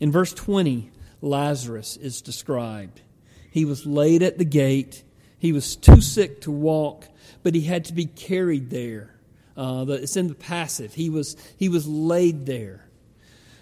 In 0.00 0.10
verse 0.10 0.32
20, 0.32 0.90
Lazarus 1.20 1.96
is 1.96 2.22
described. 2.22 3.02
He 3.50 3.64
was 3.64 3.86
laid 3.86 4.22
at 4.22 4.38
the 4.38 4.44
gate. 4.44 5.04
He 5.38 5.52
was 5.52 5.76
too 5.76 6.00
sick 6.00 6.40
to 6.42 6.50
walk, 6.50 7.06
but 7.44 7.54
he 7.54 7.60
had 7.60 7.84
to 7.84 7.92
be 7.92 8.06
carried 8.06 8.70
there. 8.70 9.14
Uh, 9.56 9.84
it's 9.88 10.16
in 10.16 10.26
the 10.26 10.34
passive. 10.34 10.94
He 10.94 11.10
was, 11.10 11.36
he 11.56 11.68
was 11.68 11.86
laid 11.86 12.46
there. 12.46 12.88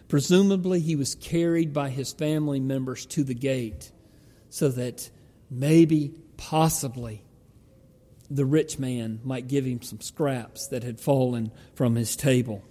Presumably, 0.08 0.80
he 0.80 0.96
was 0.96 1.14
carried 1.16 1.74
by 1.74 1.90
his 1.90 2.12
family 2.12 2.60
members 2.60 3.04
to 3.06 3.24
the 3.24 3.34
gate 3.34 3.90
so 4.48 4.68
that 4.68 5.10
maybe 5.50 6.14
possibly 6.36 7.22
the 8.30 8.44
rich 8.44 8.78
man 8.78 9.20
might 9.24 9.48
give 9.48 9.66
him 9.66 9.82
some 9.82 10.00
scraps 10.00 10.68
that 10.68 10.82
had 10.82 11.00
fallen 11.00 11.50
from 11.74 11.96
his 11.96 12.16
table. 12.16 12.62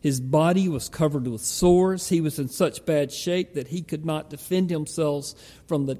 His 0.00 0.20
body 0.20 0.68
was 0.68 0.88
covered 0.88 1.26
with 1.26 1.40
sores. 1.40 2.08
He 2.08 2.20
was 2.20 2.38
in 2.38 2.48
such 2.48 2.84
bad 2.84 3.12
shape 3.12 3.54
that 3.54 3.68
he 3.68 3.82
could 3.82 4.04
not 4.04 4.30
defend 4.30 4.70
himself 4.70 5.32
from 5.66 5.86
the 5.86 5.98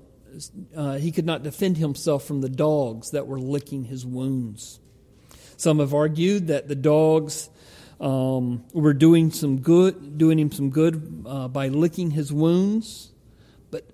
uh, 0.76 0.94
he 0.94 1.10
could 1.12 1.26
not 1.26 1.42
defend 1.42 1.76
himself 1.76 2.24
from 2.24 2.40
the 2.40 2.48
dogs 2.48 3.10
that 3.10 3.26
were 3.26 3.38
licking 3.38 3.84
his 3.84 4.04
wounds. 4.04 4.80
Some 5.56 5.78
have 5.78 5.94
argued 5.94 6.48
that 6.48 6.68
the 6.68 6.74
dogs 6.74 7.48
um, 8.00 8.64
were 8.72 8.92
doing 8.92 9.30
some 9.30 9.60
good, 9.60 10.18
doing 10.18 10.38
him 10.38 10.52
some 10.52 10.70
good 10.70 11.24
uh, 11.26 11.48
by 11.48 11.68
licking 11.68 12.10
his 12.10 12.32
wounds 12.32 13.12
But 13.70 13.84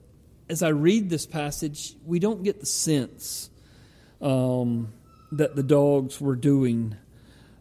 as 0.49 0.63
I 0.63 0.69
read 0.69 1.11
this 1.11 1.27
passage, 1.27 1.95
we 2.05 2.19
don't 2.19 2.43
get 2.43 2.61
the 2.61 2.67
sense 2.67 3.51
um, 4.21 4.93
that 5.33 5.55
the 5.55 5.63
dogs 5.63 6.21
were 6.21 6.37
doing 6.37 6.97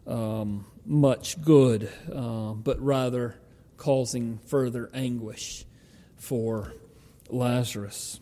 um, 0.06 0.66
much 0.84 1.40
good, 1.40 1.90
uh, 2.12 2.52
but 2.52 2.80
rather 2.80 3.36
causing 3.76 4.38
further 4.46 4.90
anguish 4.92 5.64
for 6.16 6.74
Lazarus. 7.28 8.20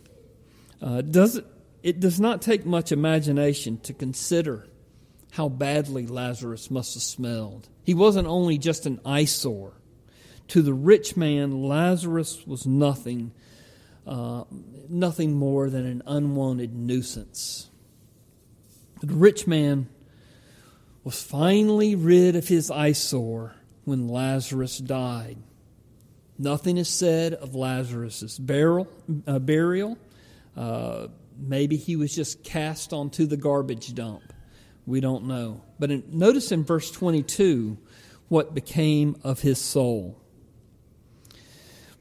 Uh, 0.80 1.00
does 1.00 1.40
it, 1.82 2.00
does 2.00 2.20
not 2.20 2.42
take 2.42 2.64
much 2.64 2.92
imagination 2.92 3.78
to 3.80 3.92
consider 3.92 4.66
how 5.32 5.48
badly 5.48 6.06
Lazarus 6.06 6.70
must 6.70 6.94
have 6.94 7.02
smelled. 7.02 7.68
He 7.84 7.94
wasn't 7.94 8.28
only 8.28 8.58
just 8.58 8.86
an 8.86 9.00
eyesore. 9.04 9.74
To 10.48 10.62
the 10.62 10.72
rich 10.72 11.16
man, 11.16 11.62
Lazarus 11.62 12.46
was 12.46 12.66
nothing, 12.66 13.32
uh, 14.06 14.44
nothing 14.88 15.34
more 15.34 15.68
than 15.68 15.84
an 15.86 16.02
unwanted 16.06 16.74
nuisance. 16.74 17.68
The 19.02 19.14
rich 19.14 19.46
man 19.46 19.88
was 21.04 21.22
finally 21.22 21.94
rid 21.94 22.34
of 22.34 22.48
his 22.48 22.70
eyesore 22.70 23.54
when 23.84 24.08
Lazarus 24.08 24.78
died. 24.78 25.38
Nothing 26.38 26.78
is 26.78 26.88
said 26.88 27.34
of 27.34 27.54
Lazarus's 27.54 28.38
burial. 28.38 28.88
Uh. 30.58 31.08
Maybe 31.38 31.76
he 31.76 31.94
was 31.94 32.14
just 32.14 32.42
cast 32.42 32.92
onto 32.92 33.26
the 33.26 33.36
garbage 33.36 33.94
dump. 33.94 34.32
We 34.86 35.00
don't 35.00 35.26
know. 35.26 35.62
But 35.78 35.90
in, 35.90 36.04
notice 36.10 36.50
in 36.50 36.64
verse 36.64 36.90
22 36.90 37.78
what 38.28 38.54
became 38.54 39.16
of 39.22 39.40
his 39.40 39.58
soul. 39.58 40.20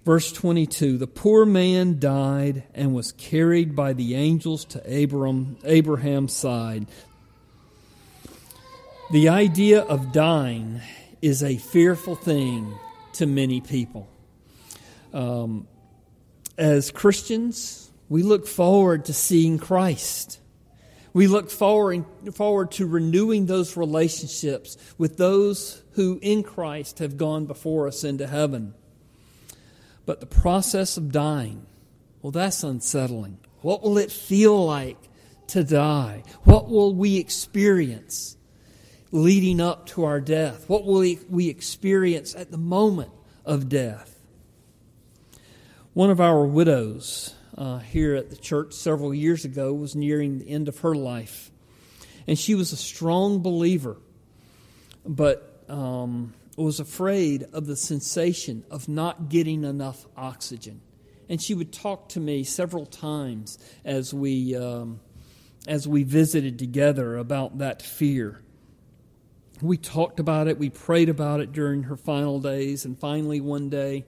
Verse 0.06 0.32
22 0.32 0.98
The 0.98 1.08
poor 1.08 1.46
man 1.46 2.00
died 2.00 2.64
and 2.74 2.96
was 2.96 3.12
carried 3.12 3.76
by 3.76 3.94
the 3.94 4.16
angels 4.16 4.66
to 4.66 4.82
Abraham, 4.86 5.58
Abraham's 5.64 6.34
side. 6.34 6.88
The 9.12 9.30
idea 9.30 9.82
of 9.82 10.12
dying 10.12 10.82
is 11.22 11.44
a 11.44 11.58
fearful 11.58 12.16
thing 12.16 12.74
to 13.14 13.26
many 13.26 13.62
people. 13.62 14.10
Um, 15.14 15.68
as 16.58 16.92
Christians, 16.92 17.87
we 18.10 18.24
look 18.24 18.48
forward 18.48 19.06
to 19.06 19.14
seeing 19.14 19.58
Christ. 19.58 20.40
We 21.14 21.28
look 21.28 21.50
forward, 21.50 22.06
forward 22.34 22.72
to 22.74 22.86
renewing 22.86 23.46
those 23.48 23.76
relationships 23.76 24.78
with 24.98 25.18
those 25.18 25.82
who 25.94 26.20
in 26.22 26.44
Christ 26.44 27.00
have 27.00 27.18
gone 27.18 27.46
before 27.46 27.88
us 27.88 28.04
into 28.04 28.28
heaven. 28.28 28.74
But 30.06 30.20
the 30.20 30.28
process 30.28 30.96
of 30.96 31.12
dying, 31.12 31.66
well, 32.22 32.32
that's 32.32 32.64
unsettling. 32.64 33.40
What 33.62 33.82
will 33.82 33.98
it 33.98 34.12
feel 34.12 34.66
like 34.66 34.98
to 35.48 35.64
die? 35.64 36.24
What 36.44 36.70
will 36.70 36.94
we 36.94 37.18
experience 37.18 38.38
leading 39.12 39.60
up 39.60 39.88
to 39.88 40.04
our 40.04 40.22
death? 40.22 40.70
What 40.70 40.86
will 40.86 41.16
we 41.30 41.50
experience 41.50 42.36
at 42.36 42.52
the 42.52 42.58
moment 42.58 43.12
of 43.44 43.70
death? 43.70 44.14
One 45.94 46.12
of 46.12 46.22
our 46.22 46.46
widows 46.46 47.34
uh, 47.58 47.80
here 47.80 48.16
at 48.16 48.30
the 48.30 48.36
church 48.36 48.74
several 48.74 49.14
years 49.14 49.46
ago 49.46 49.74
was 49.74 49.96
nearing 49.96 50.40
the 50.40 50.50
end 50.50 50.68
of 50.68 50.80
her 50.80 50.94
life. 50.94 51.52
And 52.28 52.38
she 52.38 52.56
was 52.56 52.72
a 52.72 52.78
strong 52.78 53.42
believer, 53.42 53.98
but 55.06 55.64
um, 55.68 56.34
was 56.56 56.80
afraid 56.80 57.46
of 57.54 57.66
the 57.66 57.76
sensation 57.76 58.64
of 58.70 58.88
not 58.88 59.30
getting 59.30 59.64
enough 59.64 60.06
oxygen. 60.16 60.82
And 61.30 61.42
she 61.42 61.54
would 61.54 61.74
talk 61.74 62.10
to 62.10 62.20
me 62.20 62.44
several 62.44 62.86
times 62.86 63.58
as 63.84 64.14
we, 64.14 64.56
um, 64.56 65.00
as 65.68 65.88
we 65.88 66.04
visited 66.04 66.58
together 66.58 67.18
about 67.18 67.58
that 67.60 67.82
fear. 67.82 68.42
We 69.62 69.78
talked 69.78 70.20
about 70.20 70.48
it, 70.48 70.60
we 70.60 70.70
prayed 70.70 71.10
about 71.10 71.40
it 71.40 71.52
during 71.52 71.84
her 71.84 71.98
final 71.98 72.40
days, 72.40 72.86
and 72.86 72.98
finally, 72.98 73.42
one 73.42 73.70
day, 73.70 74.06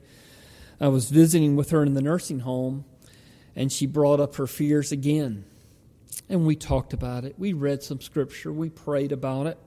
I 0.79 0.87
was 0.89 1.09
visiting 1.09 1.55
with 1.55 1.71
her 1.71 1.83
in 1.83 1.95
the 1.95 2.01
nursing 2.01 2.39
home, 2.39 2.85
and 3.55 3.71
she 3.71 3.85
brought 3.85 4.19
up 4.19 4.35
her 4.35 4.47
fears 4.47 4.91
again. 4.91 5.45
And 6.29 6.45
we 6.45 6.55
talked 6.55 6.93
about 6.93 7.25
it. 7.25 7.35
We 7.37 7.53
read 7.53 7.83
some 7.83 8.01
scripture. 8.01 8.51
We 8.51 8.69
prayed 8.69 9.11
about 9.11 9.47
it. 9.47 9.57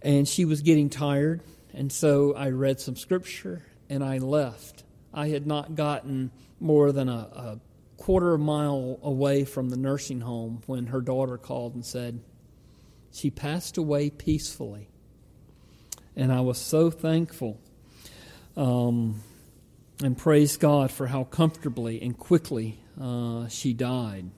And 0.00 0.26
she 0.28 0.44
was 0.44 0.62
getting 0.62 0.88
tired. 0.88 1.42
And 1.72 1.90
so 1.90 2.34
I 2.34 2.50
read 2.50 2.80
some 2.80 2.96
scripture 2.96 3.62
and 3.88 4.04
I 4.04 4.18
left. 4.18 4.84
I 5.12 5.28
had 5.28 5.46
not 5.46 5.74
gotten 5.74 6.30
more 6.60 6.92
than 6.92 7.08
a, 7.08 7.12
a 7.12 7.60
quarter 7.96 8.34
of 8.34 8.40
a 8.40 8.44
mile 8.44 8.98
away 9.02 9.44
from 9.44 9.68
the 9.68 9.76
nursing 9.76 10.20
home 10.20 10.62
when 10.66 10.86
her 10.86 11.00
daughter 11.00 11.38
called 11.38 11.74
and 11.74 11.84
said, 11.84 12.20
She 13.12 13.30
passed 13.30 13.76
away 13.76 14.10
peacefully. 14.10 14.88
And 16.16 16.32
I 16.32 16.40
was 16.40 16.58
so 16.58 16.90
thankful. 16.90 17.60
Um, 18.56 19.22
and 20.02 20.16
praise 20.16 20.56
God 20.56 20.90
for 20.90 21.06
how 21.06 21.24
comfortably 21.24 22.00
and 22.02 22.16
quickly 22.16 22.80
uh, 23.00 23.48
she 23.48 23.72
died. 23.72 24.30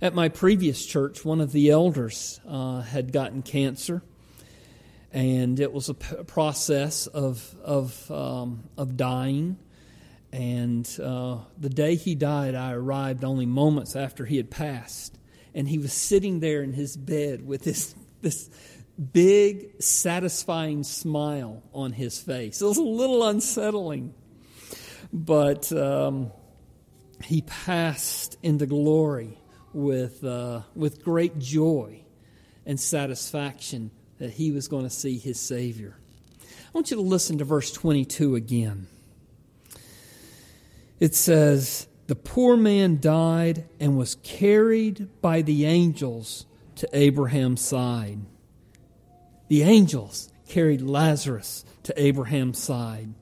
At 0.00 0.14
my 0.14 0.28
previous 0.28 0.84
church, 0.86 1.24
one 1.24 1.40
of 1.40 1.52
the 1.52 1.70
elders 1.70 2.40
uh, 2.46 2.82
had 2.82 3.12
gotten 3.12 3.42
cancer, 3.42 4.02
and 5.12 5.58
it 5.58 5.72
was 5.72 5.88
a 5.88 5.94
p- 5.94 6.22
process 6.24 7.06
of 7.06 7.54
of 7.62 8.10
um, 8.10 8.64
of 8.76 8.96
dying. 8.96 9.58
And 10.30 10.88
uh, 11.02 11.38
the 11.58 11.70
day 11.70 11.96
he 11.96 12.14
died, 12.14 12.54
I 12.54 12.72
arrived 12.72 13.24
only 13.24 13.46
moments 13.46 13.96
after 13.96 14.24
he 14.24 14.36
had 14.36 14.50
passed, 14.50 15.18
and 15.54 15.68
he 15.68 15.78
was 15.78 15.92
sitting 15.92 16.40
there 16.40 16.62
in 16.62 16.74
his 16.74 16.96
bed 16.96 17.46
with 17.46 17.62
this 17.64 17.94
this 18.20 18.50
big, 19.12 19.80
satisfying 19.80 20.82
smile 20.82 21.62
on 21.72 21.92
his 21.92 22.20
face. 22.20 22.60
It 22.60 22.66
was 22.66 22.78
a 22.78 22.82
little 22.82 23.26
unsettling 23.26 24.14
but 25.12 25.72
um, 25.72 26.30
he 27.22 27.42
passed 27.42 28.36
into 28.42 28.66
glory 28.66 29.38
with, 29.72 30.24
uh, 30.24 30.62
with 30.74 31.02
great 31.02 31.38
joy 31.38 32.00
and 32.66 32.78
satisfaction 32.78 33.90
that 34.18 34.30
he 34.30 34.50
was 34.50 34.68
going 34.68 34.84
to 34.84 34.90
see 34.90 35.18
his 35.18 35.40
Savior. 35.40 35.96
I 36.42 36.70
want 36.72 36.90
you 36.90 36.96
to 36.96 37.02
listen 37.02 37.38
to 37.38 37.44
verse 37.44 37.72
22 37.72 38.34
again. 38.34 38.88
It 41.00 41.14
says, 41.14 41.86
The 42.08 42.16
poor 42.16 42.56
man 42.56 43.00
died 43.00 43.64
and 43.80 43.96
was 43.96 44.16
carried 44.16 45.08
by 45.22 45.42
the 45.42 45.64
angels 45.64 46.46
to 46.76 46.88
Abraham's 46.92 47.60
side. 47.60 48.18
The 49.48 49.62
angels 49.62 50.30
carried 50.48 50.82
Lazarus 50.82 51.64
to 51.84 52.00
Abraham's 52.00 52.58
side 52.58 53.14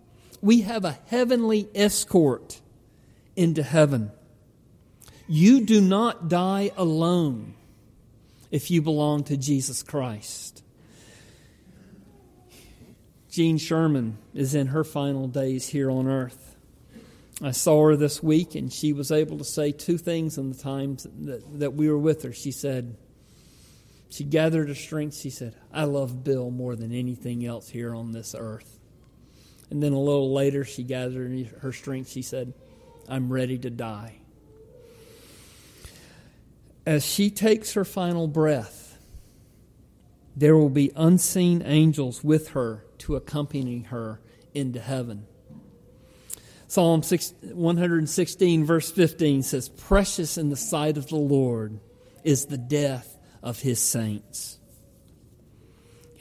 we 0.46 0.60
have 0.60 0.84
a 0.84 0.96
heavenly 1.06 1.68
escort 1.74 2.60
into 3.34 3.64
heaven. 3.64 4.12
You 5.26 5.66
do 5.66 5.80
not 5.80 6.28
die 6.28 6.70
alone 6.76 7.54
if 8.52 8.70
you 8.70 8.80
belong 8.80 9.24
to 9.24 9.36
Jesus 9.36 9.82
Christ. 9.82 10.62
Jean 13.28 13.58
Sherman 13.58 14.18
is 14.34 14.54
in 14.54 14.68
her 14.68 14.84
final 14.84 15.26
days 15.26 15.66
here 15.68 15.90
on 15.90 16.06
earth. 16.06 16.56
I 17.42 17.50
saw 17.50 17.88
her 17.88 17.96
this 17.96 18.22
week, 18.22 18.54
and 18.54 18.72
she 18.72 18.92
was 18.92 19.10
able 19.10 19.38
to 19.38 19.44
say 19.44 19.72
two 19.72 19.98
things 19.98 20.38
in 20.38 20.50
the 20.50 20.56
times 20.56 21.08
that, 21.22 21.58
that 21.58 21.74
we 21.74 21.90
were 21.90 21.98
with 21.98 22.22
her. 22.22 22.32
She 22.32 22.52
said, 22.52 22.96
she 24.10 24.22
gathered 24.22 24.68
her 24.68 24.76
strength. 24.76 25.16
She 25.16 25.30
said, 25.30 25.56
I 25.72 25.84
love 25.84 26.22
Bill 26.22 26.52
more 26.52 26.76
than 26.76 26.92
anything 26.92 27.44
else 27.44 27.68
here 27.68 27.96
on 27.96 28.12
this 28.12 28.32
earth. 28.38 28.75
And 29.70 29.82
then 29.82 29.92
a 29.92 30.00
little 30.00 30.32
later, 30.32 30.64
she 30.64 30.82
gathered 30.82 31.46
her 31.60 31.72
strength. 31.72 32.10
She 32.10 32.22
said, 32.22 32.52
I'm 33.08 33.32
ready 33.32 33.58
to 33.58 33.70
die. 33.70 34.18
As 36.84 37.04
she 37.04 37.30
takes 37.30 37.72
her 37.72 37.84
final 37.84 38.28
breath, 38.28 38.98
there 40.36 40.56
will 40.56 40.70
be 40.70 40.92
unseen 40.94 41.62
angels 41.64 42.22
with 42.22 42.50
her 42.50 42.84
to 42.98 43.16
accompany 43.16 43.80
her 43.80 44.20
into 44.54 44.80
heaven. 44.80 45.26
Psalm 46.68 47.02
116, 47.02 48.64
verse 48.64 48.90
15 48.90 49.42
says, 49.42 49.68
Precious 49.68 50.36
in 50.36 50.50
the 50.50 50.56
sight 50.56 50.96
of 50.96 51.08
the 51.08 51.16
Lord 51.16 51.80
is 52.24 52.46
the 52.46 52.58
death 52.58 53.16
of 53.42 53.60
his 53.60 53.80
saints. 53.80 54.58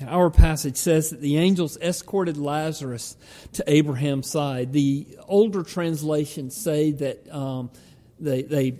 Our 0.05 0.29
passage 0.29 0.75
says 0.75 1.11
that 1.11 1.21
the 1.21 1.37
angels 1.37 1.77
escorted 1.77 2.37
Lazarus 2.37 3.15
to 3.53 3.63
Abraham's 3.65 4.29
side. 4.29 4.73
The 4.73 5.17
older 5.27 5.63
translations 5.63 6.55
say 6.55 6.91
that 6.91 7.33
um, 7.33 7.71
they, 8.19 8.41
they, 8.41 8.77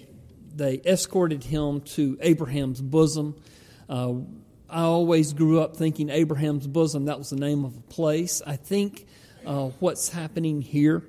they 0.53 0.81
escorted 0.85 1.43
him 1.43 1.81
to 1.81 2.17
Abraham's 2.19 2.81
bosom. 2.81 3.35
Uh, 3.87 4.15
I 4.69 4.81
always 4.81 5.31
grew 5.31 5.61
up 5.61 5.77
thinking 5.77 6.09
Abraham's 6.09 6.67
bosom, 6.67 7.05
that 7.05 7.17
was 7.17 7.29
the 7.29 7.37
name 7.37 7.63
of 7.63 7.77
a 7.77 7.81
place. 7.81 8.41
I 8.45 8.57
think 8.57 9.05
uh, 9.45 9.69
what's 9.79 10.09
happening 10.09 10.61
here 10.61 11.03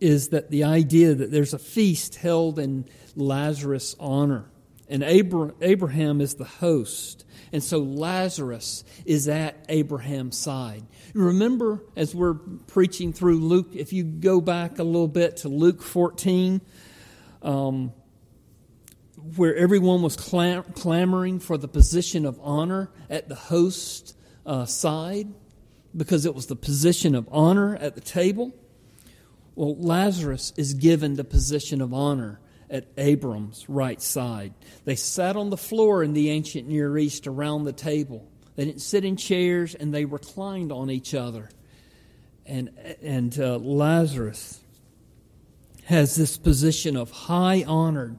is 0.00 0.28
that 0.28 0.50
the 0.50 0.64
idea 0.64 1.14
that 1.14 1.30
there's 1.30 1.52
a 1.52 1.58
feast 1.58 2.14
held 2.16 2.58
in 2.58 2.88
Lazarus' 3.14 3.94
honor. 4.00 4.46
and 4.88 5.02
Abraham 5.02 6.20
is 6.20 6.34
the 6.34 6.44
host. 6.44 7.25
And 7.56 7.64
so 7.64 7.78
Lazarus 7.78 8.84
is 9.06 9.28
at 9.28 9.64
Abraham's 9.70 10.36
side. 10.36 10.84
Remember, 11.14 11.82
as 11.96 12.14
we're 12.14 12.34
preaching 12.34 13.14
through 13.14 13.38
Luke, 13.38 13.68
if 13.72 13.94
you 13.94 14.04
go 14.04 14.42
back 14.42 14.78
a 14.78 14.82
little 14.82 15.08
bit 15.08 15.38
to 15.38 15.48
Luke 15.48 15.80
14, 15.80 16.60
um, 17.40 17.94
where 19.36 19.56
everyone 19.56 20.02
was 20.02 20.16
clam- 20.16 20.64
clamoring 20.74 21.40
for 21.40 21.56
the 21.56 21.66
position 21.66 22.26
of 22.26 22.38
honor 22.42 22.90
at 23.08 23.30
the 23.30 23.34
host 23.34 24.14
uh, 24.44 24.66
side, 24.66 25.28
because 25.96 26.26
it 26.26 26.34
was 26.34 26.48
the 26.48 26.56
position 26.56 27.14
of 27.14 27.26
honor 27.32 27.74
at 27.76 27.94
the 27.94 28.02
table. 28.02 28.52
Well, 29.54 29.76
Lazarus 29.76 30.52
is 30.58 30.74
given 30.74 31.14
the 31.14 31.24
position 31.24 31.80
of 31.80 31.94
honor 31.94 32.38
at 32.70 32.86
Abram's 32.96 33.68
right 33.68 34.00
side. 34.00 34.54
They 34.84 34.96
sat 34.96 35.36
on 35.36 35.50
the 35.50 35.56
floor 35.56 36.02
in 36.02 36.12
the 36.12 36.30
ancient 36.30 36.68
Near 36.68 36.96
East 36.98 37.26
around 37.26 37.64
the 37.64 37.72
table. 37.72 38.28
They 38.56 38.64
didn't 38.64 38.80
sit 38.80 39.04
in 39.04 39.16
chairs 39.16 39.74
and 39.74 39.94
they 39.94 40.04
reclined 40.04 40.72
on 40.72 40.90
each 40.90 41.14
other. 41.14 41.48
And, 42.44 42.70
and 43.02 43.38
uh, 43.38 43.58
Lazarus 43.58 44.60
has 45.84 46.16
this 46.16 46.36
position 46.36 46.96
of 46.96 47.10
high 47.10 47.64
honor. 47.66 48.16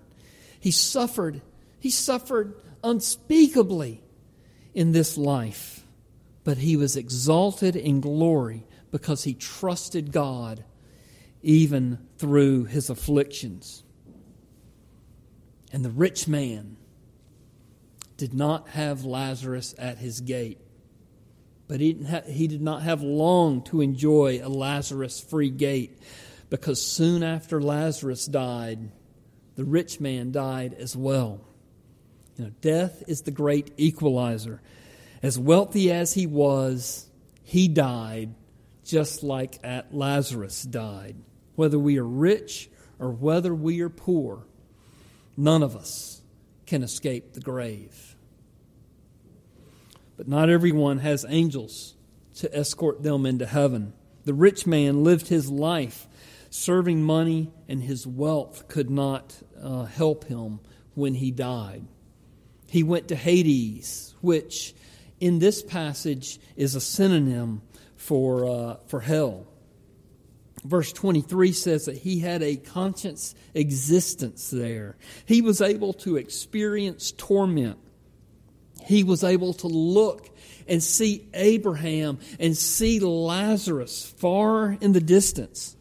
He 0.60 0.72
suffered, 0.72 1.42
he 1.80 1.90
suffered 1.90 2.56
unspeakably 2.84 4.02
in 4.74 4.92
this 4.92 5.18
life, 5.18 5.84
but 6.44 6.58
he 6.58 6.78
was 6.78 6.96
exalted 6.96 7.76
in 7.76 8.00
glory 8.00 8.66
because 8.92 9.24
he 9.24 9.34
trusted 9.34 10.12
God 10.12 10.64
even 11.42 12.00
through 12.18 12.66
his 12.66 12.90
afflictions. 12.90 13.84
And 15.72 15.84
the 15.84 15.90
rich 15.90 16.28
man 16.28 16.78
did 18.16 18.34
not 18.34 18.70
have 18.70 19.06
Lazarus 19.06 19.76
at 19.78 19.98
his 19.98 20.22
gate. 20.22 20.60
But 21.68 21.80
he, 21.80 22.04
ha- 22.10 22.22
he 22.26 22.48
did 22.48 22.62
not 22.62 22.84
have 22.84 23.02
long 23.02 23.62
to 23.64 23.82
enjoy 23.82 24.40
a 24.42 24.50
Lazarus 24.50 25.20
free 25.20 25.50
gate 25.50 26.00
because 26.50 26.82
soon 26.82 27.24
after 27.24 27.62
Lazarus 27.62 28.26
died, 28.26 28.92
the 29.56 29.66
rich 29.66 30.00
man 30.00 30.32
died 30.32 30.74
as 30.74 30.96
well. 30.96 31.42
You 32.38 32.46
know, 32.46 32.52
death 32.62 33.04
is 33.08 33.24
the 33.24 33.32
great 33.32 33.72
equalizer. 33.78 34.62
As 35.22 35.38
wealthy 35.38 35.92
as 35.92 36.14
he 36.14 36.28
was, 36.28 37.10
he 37.44 37.68
died 37.68 38.36
just 38.86 39.24
like 39.24 39.60
at 39.64 39.94
Lazarus 39.94 40.64
died. 40.64 41.18
Whether 41.56 41.78
we 41.78 41.98
are 41.98 42.06
rich 42.06 42.70
or 43.00 43.12
whether 43.12 43.54
we 43.54 43.82
are 43.82 43.90
poor, 43.90 44.46
None 45.38 45.62
of 45.62 45.76
us 45.76 46.24
can 46.66 46.82
escape 46.82 47.34
the 47.34 47.40
grave. 47.40 48.16
But 50.18 50.28
not 50.28 50.50
everyone 50.50 50.98
has 51.00 51.26
angels 51.30 51.94
to 52.38 52.54
escort 52.58 53.04
them 53.04 53.26
into 53.26 53.46
heaven. 53.46 53.94
The 54.26 54.34
rich 54.34 54.66
man 54.66 55.04
lived 55.04 55.28
his 55.28 55.50
life 55.50 56.08
serving 56.50 57.04
money, 57.04 57.52
and 57.68 57.84
his 57.84 58.08
wealth 58.08 58.68
could 58.68 58.90
not 58.90 59.38
uh, 59.62 59.84
help 59.84 60.26
him 60.26 60.60
when 60.96 61.14
he 61.14 61.30
died. 61.30 61.86
He 62.70 62.84
went 62.84 63.10
to 63.10 63.16
Hades, 63.16 64.16
which 64.22 64.74
in 65.20 65.40
this 65.40 65.62
passage 65.62 66.40
is 66.56 66.74
a 66.74 66.82
synonym 66.82 67.62
for, 67.96 68.50
uh, 68.50 68.76
for 68.88 69.02
hell 69.02 69.48
verse 70.68 70.92
23 70.92 71.52
says 71.54 71.86
that 71.86 71.98
he 71.98 72.20
had 72.20 72.44
a 72.44 72.58
conscious 72.58 73.34
existence 73.54 74.50
there. 74.50 74.98
He 75.26 75.42
was 75.42 75.62
able 75.62 75.94
to 75.94 76.18
experience 76.18 77.12
torment. 77.12 77.80
He 78.84 79.04
was 79.04 79.24
able 79.24 79.54
to 79.56 79.68
look 79.68 80.30
and 80.68 80.84
see 80.84 81.30
Abraham 81.34 82.20
and 82.40 82.56
see 82.56 83.00
Lazarus 83.00 84.14
far 84.18 84.78
in 84.82 84.92
the 84.92 85.02
distance. 85.02 85.76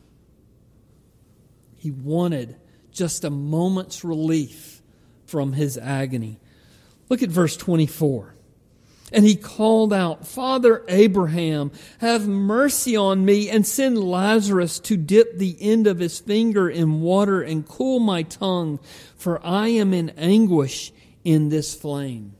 He 1.76 1.90
wanted 1.90 2.56
just 2.92 3.24
a 3.24 3.30
moment's 3.30 4.04
relief 4.04 4.82
from 5.26 5.52
his 5.52 5.76
agony. 5.76 6.38
Look 7.08 7.22
at 7.22 7.28
verse 7.28 7.56
24. 7.56 8.35
And 9.12 9.24
he 9.24 9.36
called 9.36 9.92
out, 9.92 10.26
Father 10.26 10.84
Abraham, 10.88 11.70
have 11.98 12.26
mercy 12.26 12.96
on 12.96 13.24
me 13.24 13.48
and 13.48 13.64
send 13.64 13.98
Lazarus 13.98 14.80
to 14.80 14.96
dip 14.96 15.38
the 15.38 15.56
end 15.60 15.86
of 15.86 16.00
his 16.00 16.18
finger 16.18 16.68
in 16.68 17.00
water 17.00 17.40
and 17.40 17.66
cool 17.66 18.00
my 18.00 18.24
tongue, 18.24 18.80
for 19.16 19.44
I 19.46 19.68
am 19.68 19.94
in 19.94 20.10
anguish 20.10 20.92
in 21.22 21.50
this 21.50 21.72
flame. 21.72 22.34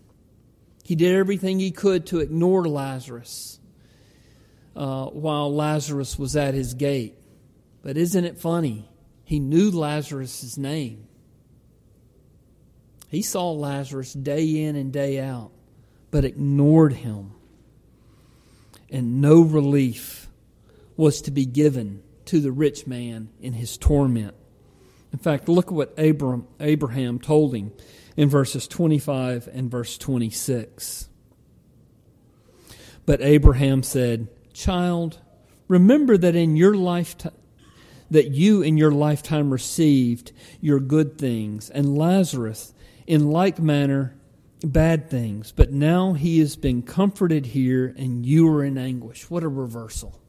He 0.82 0.96
did 0.96 1.14
everything 1.14 1.60
he 1.60 1.70
could 1.70 2.06
to 2.06 2.18
ignore 2.18 2.66
Lazarus 2.68 3.60
uh, 4.74 5.06
while 5.06 5.54
Lazarus 5.54 6.18
was 6.18 6.36
at 6.36 6.54
his 6.54 6.74
gate. 6.74 7.16
But 7.82 7.96
isn't 7.96 8.24
it 8.24 8.40
funny? 8.40 8.88
He 9.24 9.38
knew 9.38 9.70
Lazarus' 9.70 10.56
name. 10.56 11.06
He 13.08 13.22
saw 13.22 13.52
Lazarus 13.52 14.12
day 14.12 14.64
in 14.64 14.74
and 14.74 14.92
day 14.92 15.20
out 15.20 15.52
but 16.10 16.24
ignored 16.24 16.94
him. 16.94 17.32
And 18.90 19.20
no 19.20 19.40
relief 19.40 20.28
was 20.96 21.20
to 21.22 21.30
be 21.30 21.44
given 21.44 22.02
to 22.26 22.40
the 22.40 22.52
rich 22.52 22.86
man 22.86 23.28
in 23.40 23.52
his 23.52 23.76
torment. 23.76 24.34
In 25.12 25.18
fact, 25.18 25.48
look 25.48 25.66
at 25.66 25.72
what 25.72 25.94
Abraham, 25.98 26.46
Abraham 26.60 27.18
told 27.18 27.54
him 27.54 27.72
in 28.16 28.28
verses 28.28 28.66
25 28.66 29.48
and 29.52 29.70
verse 29.70 29.98
26. 29.98 31.08
But 33.04 33.22
Abraham 33.22 33.82
said, 33.82 34.28
Child, 34.52 35.20
remember 35.68 36.16
that 36.16 36.34
in 36.34 36.56
your 36.56 36.74
lifetime, 36.74 37.32
that 38.10 38.30
you 38.30 38.62
in 38.62 38.76
your 38.76 38.90
lifetime 38.90 39.50
received 39.50 40.32
your 40.60 40.80
good 40.80 41.18
things, 41.18 41.70
and 41.70 41.96
Lazarus 41.96 42.72
in 43.06 43.30
like 43.30 43.58
manner 43.58 44.15
bad 44.64 45.10
things, 45.10 45.52
but 45.52 45.72
now 45.72 46.14
he 46.14 46.38
has 46.40 46.56
been 46.56 46.82
comforted 46.82 47.46
here 47.46 47.94
and 47.96 48.24
you 48.24 48.48
are 48.48 48.64
in 48.64 48.78
anguish. 48.78 49.30
What 49.30 49.42
a 49.42 49.48
reversal. 49.48 50.20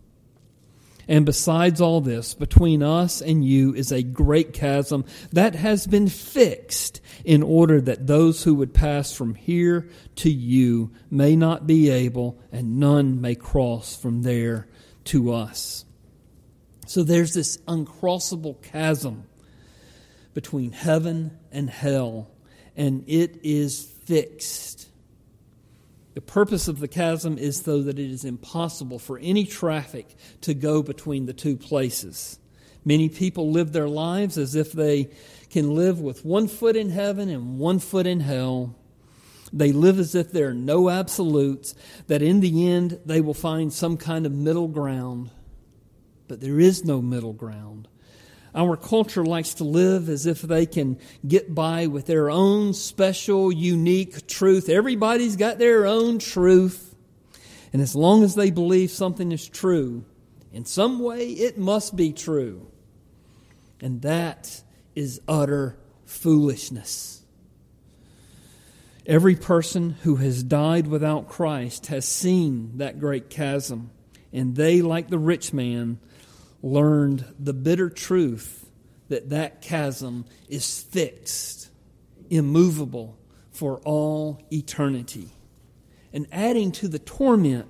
And 1.07 1.25
besides 1.25 1.79
all 1.79 2.01
this, 2.01 2.33
between 2.33 2.83
us 2.83 3.21
and 3.21 3.43
you 3.43 3.73
is 3.73 3.93
a 3.93 4.03
great 4.03 4.51
chasm 4.51 5.05
that 5.31 5.55
has 5.55 5.87
been 5.87 6.09
fixed 6.09 6.99
in 7.23 7.43
order 7.43 7.79
that 7.79 8.07
those 8.07 8.43
who 8.43 8.55
would 8.55 8.73
pass 8.73 9.13
from 9.13 9.33
here 9.35 9.89
to 10.17 10.29
you 10.29 10.91
may 11.09 11.37
not 11.37 11.65
be 11.65 11.89
able, 11.89 12.37
and 12.51 12.77
none 12.77 13.21
may 13.21 13.35
cross 13.35 13.95
from 13.95 14.23
there 14.23 14.67
to 15.05 15.31
us. 15.31 15.85
So 16.87 17.03
there's 17.03 17.33
this 17.33 17.57
uncrossable 17.67 18.61
chasm 18.61 19.23
between 20.33 20.73
heaven 20.73 21.37
and 21.53 21.69
hell, 21.69 22.29
and 22.75 23.05
it 23.07 23.39
is 23.43 23.93
fixed. 24.07 24.87
The 26.15 26.21
purpose 26.21 26.67
of 26.67 26.79
the 26.79 26.87
chasm 26.87 27.37
is 27.37 27.61
so 27.61 27.83
that 27.83 27.99
it 27.99 28.09
is 28.09 28.25
impossible 28.25 28.97
for 28.97 29.19
any 29.19 29.45
traffic 29.45 30.07
to 30.41 30.53
go 30.55 30.81
between 30.81 31.25
the 31.25 31.33
two 31.33 31.57
places. 31.57 32.39
Many 32.83 33.09
people 33.09 33.51
live 33.51 33.73
their 33.73 33.87
lives 33.89 34.37
as 34.37 34.55
if 34.55 34.71
they 34.71 35.09
can 35.49 35.75
live 35.75 35.99
with 35.99 36.25
one 36.25 36.47
foot 36.47 36.75
in 36.75 36.89
heaven 36.89 37.29
and 37.29 37.59
one 37.59 37.79
foot 37.79 38.07
in 38.07 38.21
hell. 38.21 38.75
They 39.51 39.71
live 39.71 39.99
as 39.99 40.15
if 40.15 40.31
there 40.31 40.47
are 40.49 40.53
no 40.53 40.89
absolutes, 40.89 41.75
that 42.07 42.21
in 42.21 42.39
the 42.39 42.67
end 42.67 42.99
they 43.05 43.21
will 43.21 43.33
find 43.33 43.71
some 43.71 43.97
kind 43.97 44.25
of 44.25 44.31
middle 44.31 44.69
ground. 44.69 45.31
But 46.27 46.41
there 46.41 46.59
is 46.59 46.83
no 46.83 47.01
middle 47.01 47.33
ground. 47.33 47.89
Our 48.57 48.75
culture 48.75 49.23
likes 49.23 49.53
to 49.55 49.63
live 49.63 50.09
as 50.09 50.25
if 50.25 50.41
they 50.41 50.65
can 50.65 50.97
get 51.25 51.53
by 51.53 51.85
with 51.85 52.07
their 52.07 52.31
own 52.31 52.73
special, 52.73 53.51
unique 53.51 54.25
truth. 54.25 54.67
Everybody's 54.67 55.35
got 55.35 55.59
their 55.59 55.85
own 55.85 56.17
truth. 56.17 56.95
And 57.71 57.83
as 57.83 57.95
long 57.95 58.23
as 58.23 58.33
they 58.33 58.49
believe 58.49 58.89
something 58.89 59.31
is 59.31 59.47
true, 59.47 60.05
in 60.51 60.65
some 60.65 60.97
way 60.97 61.27
it 61.27 61.59
must 61.59 61.95
be 61.95 62.11
true. 62.11 62.71
And 63.79 64.01
that 64.01 64.63
is 64.95 65.21
utter 65.27 65.77
foolishness. 66.05 67.21
Every 69.05 69.35
person 69.35 69.91
who 70.01 70.15
has 70.15 70.41
died 70.41 70.87
without 70.87 71.29
Christ 71.29 71.87
has 71.87 72.07
seen 72.07 72.79
that 72.79 72.99
great 72.99 73.29
chasm, 73.29 73.91
and 74.33 74.55
they, 74.55 74.81
like 74.81 75.09
the 75.09 75.19
rich 75.19 75.53
man, 75.53 75.99
learned 76.61 77.25
the 77.39 77.53
bitter 77.53 77.89
truth 77.89 78.69
that 79.09 79.29
that 79.29 79.61
chasm 79.61 80.25
is 80.49 80.81
fixed, 80.83 81.69
immovable 82.29 83.17
for 83.51 83.79
all 83.79 84.41
eternity. 84.51 85.29
And 86.13 86.27
adding 86.31 86.71
to 86.73 86.87
the 86.87 86.99
torment, 86.99 87.67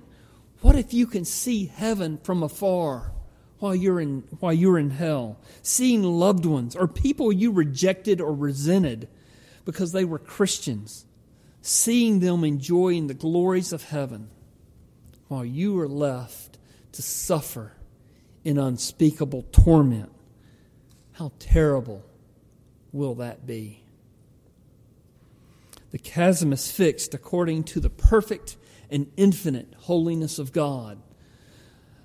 what 0.60 0.74
if 0.74 0.92
you 0.92 1.06
can 1.06 1.24
see 1.24 1.66
heaven 1.66 2.18
from 2.18 2.42
afar 2.42 3.12
while 3.58 3.74
you're 3.74 4.00
in, 4.00 4.24
while 4.40 4.52
you're 4.52 4.78
in 4.78 4.90
hell? 4.90 5.38
Seeing 5.62 6.02
loved 6.02 6.44
ones 6.44 6.74
or 6.74 6.88
people 6.88 7.32
you 7.32 7.52
rejected 7.52 8.20
or 8.20 8.34
resented 8.34 9.08
because 9.64 9.92
they 9.92 10.04
were 10.04 10.18
Christians, 10.18 11.04
seeing 11.60 12.20
them 12.20 12.42
enjoying 12.42 13.06
the 13.06 13.14
glories 13.14 13.72
of 13.72 13.84
heaven, 13.84 14.30
while 15.28 15.44
you 15.44 15.78
are 15.78 15.88
left 15.88 16.58
to 16.92 17.02
suffer 17.02 17.72
in 18.48 18.56
unspeakable 18.56 19.44
torment. 19.52 20.10
How 21.12 21.32
terrible 21.38 22.02
will 22.92 23.16
that 23.16 23.46
be? 23.46 23.82
The 25.90 25.98
chasm 25.98 26.54
is 26.54 26.72
fixed 26.72 27.12
according 27.12 27.64
to 27.64 27.80
the 27.80 27.90
perfect 27.90 28.56
and 28.90 29.12
infinite 29.18 29.74
holiness 29.80 30.38
of 30.38 30.54
God. 30.54 30.98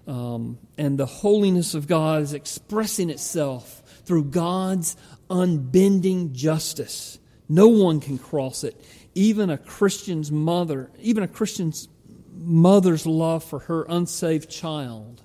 Um, 0.05 0.57
and 0.77 0.97
the 0.97 1.05
holiness 1.05 1.75
of 1.75 1.87
God 1.87 2.23
is 2.23 2.33
expressing 2.33 3.09
itself 3.09 3.81
through 4.03 4.25
God's 4.25 4.97
unbending 5.29 6.33
justice. 6.33 7.19
No 7.47 7.69
one 7.69 8.01
can 8.01 8.17
cross 8.17 8.65
it. 8.65 8.83
Even 9.15 9.49
a 9.49 9.57
Christian's 9.57 10.29
mother, 10.29 10.91
even 10.99 11.23
a 11.23 11.27
Christian's 11.29 11.87
mother's 12.35 13.05
love 13.05 13.45
for 13.45 13.59
her 13.59 13.85
unsaved 13.87 14.49
child 14.49 15.21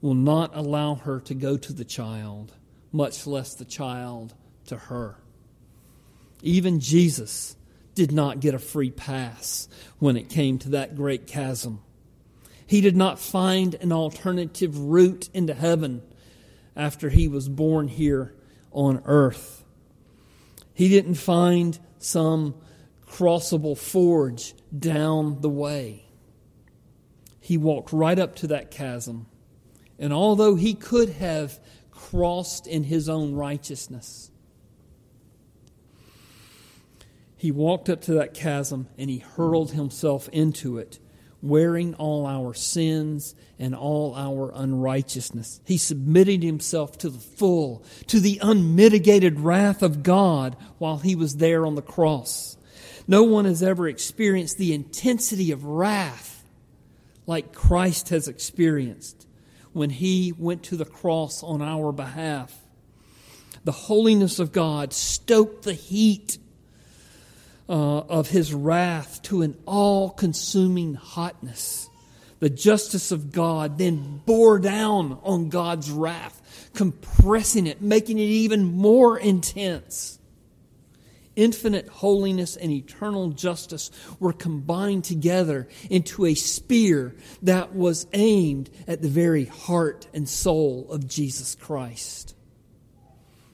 will 0.00 0.14
not 0.14 0.54
allow 0.54 0.94
her 0.94 1.20
to 1.20 1.34
go 1.34 1.56
to 1.56 1.72
the 1.72 1.84
child, 1.84 2.54
much 2.92 3.26
less 3.26 3.54
the 3.54 3.64
child 3.64 4.34
to 4.66 4.76
her. 4.76 5.16
Even 6.42 6.80
Jesus 6.80 7.56
did 7.94 8.12
not 8.12 8.40
get 8.40 8.54
a 8.54 8.58
free 8.58 8.90
pass 8.90 9.68
when 9.98 10.16
it 10.16 10.28
came 10.28 10.58
to 10.58 10.68
that 10.70 10.94
great 10.94 11.26
chasm. 11.26 11.80
He 12.66 12.80
did 12.80 12.96
not 12.96 13.18
find 13.18 13.74
an 13.76 13.92
alternative 13.92 14.78
route 14.78 15.28
into 15.34 15.54
heaven 15.54 16.02
after 16.76 17.08
he 17.08 17.26
was 17.26 17.48
born 17.48 17.88
here 17.88 18.34
on 18.70 19.02
earth. 19.04 19.64
He 20.74 20.88
didn't 20.88 21.14
find 21.14 21.76
some 21.98 22.54
crossable 23.04 23.76
forge 23.76 24.54
down 24.78 25.40
the 25.40 25.48
way. 25.48 26.04
He 27.40 27.56
walked 27.56 27.92
right 27.92 28.18
up 28.18 28.36
to 28.36 28.46
that 28.48 28.70
chasm. 28.70 29.26
And 29.98 30.12
although 30.12 30.54
he 30.54 30.74
could 30.74 31.10
have 31.10 31.58
crossed 31.90 32.66
in 32.66 32.84
his 32.84 33.08
own 33.08 33.34
righteousness, 33.34 34.30
he 37.36 37.50
walked 37.50 37.88
up 37.88 38.00
to 38.02 38.14
that 38.14 38.34
chasm 38.34 38.88
and 38.96 39.08
he 39.08 39.18
hurled 39.18 39.72
himself 39.72 40.28
into 40.30 40.78
it 40.78 40.98
wearing 41.40 41.94
all 41.94 42.26
our 42.26 42.52
sins 42.52 43.34
and 43.58 43.74
all 43.74 44.14
our 44.16 44.50
unrighteousness. 44.54 45.60
He 45.64 45.76
submitted 45.76 46.42
himself 46.42 46.98
to 46.98 47.10
the 47.10 47.18
full, 47.18 47.84
to 48.08 48.20
the 48.20 48.40
unmitigated 48.42 49.40
wrath 49.40 49.82
of 49.82 50.02
God 50.02 50.56
while 50.78 50.98
he 50.98 51.14
was 51.14 51.36
there 51.36 51.64
on 51.64 51.76
the 51.76 51.82
cross. 51.82 52.56
No 53.06 53.22
one 53.22 53.44
has 53.44 53.62
ever 53.62 53.88
experienced 53.88 54.58
the 54.58 54.74
intensity 54.74 55.52
of 55.52 55.64
wrath 55.64 56.44
like 57.26 57.54
Christ 57.54 58.08
has 58.08 58.26
experienced 58.26 59.27
when 59.72 59.90
he 59.90 60.32
went 60.36 60.62
to 60.64 60.76
the 60.76 60.84
cross 60.84 61.42
on 61.42 61.62
our 61.62 61.92
behalf. 61.92 62.56
The 63.64 63.72
holiness 63.72 64.38
of 64.38 64.52
God 64.52 64.92
stoked 64.92 65.64
the 65.64 65.74
heat 65.74 66.38
uh, 67.68 67.98
of 67.98 68.30
his 68.30 68.54
wrath 68.54 69.22
to 69.24 69.42
an 69.42 69.56
all 69.66 70.10
consuming 70.10 70.94
hotness. 70.94 71.90
The 72.40 72.48
justice 72.48 73.10
of 73.10 73.32
God 73.32 73.78
then 73.78 74.22
bore 74.24 74.58
down 74.58 75.18
on 75.22 75.48
God's 75.48 75.90
wrath, 75.90 76.70
compressing 76.74 77.66
it, 77.66 77.82
making 77.82 78.18
it 78.18 78.22
even 78.22 78.64
more 78.64 79.18
intense. 79.18 80.17
Infinite 81.38 81.86
holiness 81.86 82.56
and 82.56 82.72
eternal 82.72 83.28
justice 83.28 83.92
were 84.18 84.32
combined 84.32 85.04
together 85.04 85.68
into 85.88 86.26
a 86.26 86.34
spear 86.34 87.14
that 87.42 87.72
was 87.76 88.08
aimed 88.12 88.68
at 88.88 89.02
the 89.02 89.08
very 89.08 89.44
heart 89.44 90.08
and 90.12 90.28
soul 90.28 90.88
of 90.90 91.06
Jesus 91.06 91.54
Christ. 91.54 92.34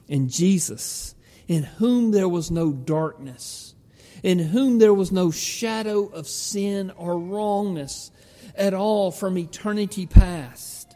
And 0.09 0.31
Jesus, 0.31 1.13
in 1.47 1.61
whom 1.61 2.09
there 2.09 2.27
was 2.27 2.49
no 2.49 2.71
darkness, 2.71 3.75
in 4.23 4.39
whom 4.39 4.79
there 4.79 4.93
was 4.93 5.11
no 5.11 5.29
shadow 5.29 6.07
of 6.07 6.27
sin 6.27 6.89
or 6.89 7.19
wrongness 7.19 8.09
at 8.55 8.73
all 8.73 9.11
from 9.11 9.37
eternity 9.37 10.07
past, 10.07 10.95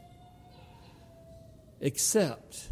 except 1.82 2.72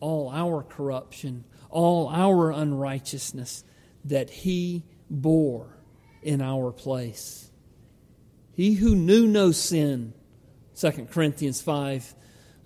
all 0.00 0.28
our 0.28 0.64
corruption, 0.64 1.44
all 1.70 2.08
our 2.08 2.50
unrighteousness 2.50 3.64
that 4.04 4.30
he 4.30 4.84
bore 5.10 5.76
in 6.22 6.40
our 6.40 6.72
place. 6.72 7.50
He 8.52 8.74
who 8.74 8.94
knew 8.94 9.26
no 9.26 9.52
sin, 9.52 10.12
2 10.76 11.08
Corinthians 11.10 11.62
5, 11.62 12.14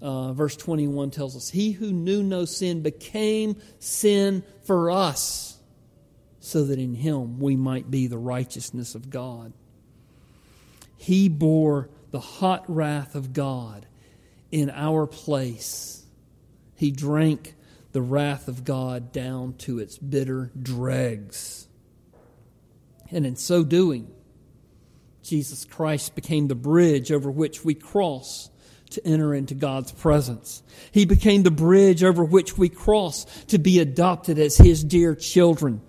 uh, 0.00 0.32
verse 0.32 0.56
21 0.56 1.10
tells 1.10 1.36
us, 1.36 1.48
He 1.48 1.72
who 1.72 1.92
knew 1.92 2.22
no 2.22 2.44
sin 2.44 2.82
became 2.82 3.60
sin 3.78 4.42
for 4.64 4.90
us 4.90 5.58
so 6.40 6.64
that 6.64 6.78
in 6.78 6.94
him 6.94 7.38
we 7.38 7.54
might 7.54 7.90
be 7.90 8.08
the 8.08 8.18
righteousness 8.18 8.94
of 8.94 9.10
God. 9.10 9.52
He 10.96 11.28
bore 11.28 11.88
the 12.10 12.20
hot 12.20 12.64
wrath 12.68 13.14
of 13.14 13.32
God 13.32 13.86
in 14.50 14.70
our 14.70 15.06
place. 15.06 16.04
He 16.74 16.90
drank 16.90 17.54
the 17.92 18.02
wrath 18.02 18.48
of 18.48 18.64
God 18.64 19.12
down 19.12 19.54
to 19.58 19.78
its 19.78 19.98
bitter 19.98 20.50
dregs. 20.60 21.68
And 23.10 23.26
in 23.26 23.36
so 23.36 23.62
doing, 23.62 24.10
Jesus 25.22 25.64
Christ 25.64 26.14
became 26.14 26.48
the 26.48 26.54
bridge 26.54 27.12
over 27.12 27.30
which 27.30 27.64
we 27.64 27.74
cross 27.74 28.50
to 28.90 29.06
enter 29.06 29.34
into 29.34 29.54
God's 29.54 29.92
presence. 29.92 30.62
He 30.90 31.04
became 31.04 31.42
the 31.42 31.50
bridge 31.50 32.02
over 32.04 32.24
which 32.24 32.56
we 32.58 32.68
cross 32.68 33.24
to 33.46 33.58
be 33.58 33.78
adopted 33.78 34.38
as 34.38 34.56
His 34.56 34.84
dear 34.84 35.14
children. 35.14 35.82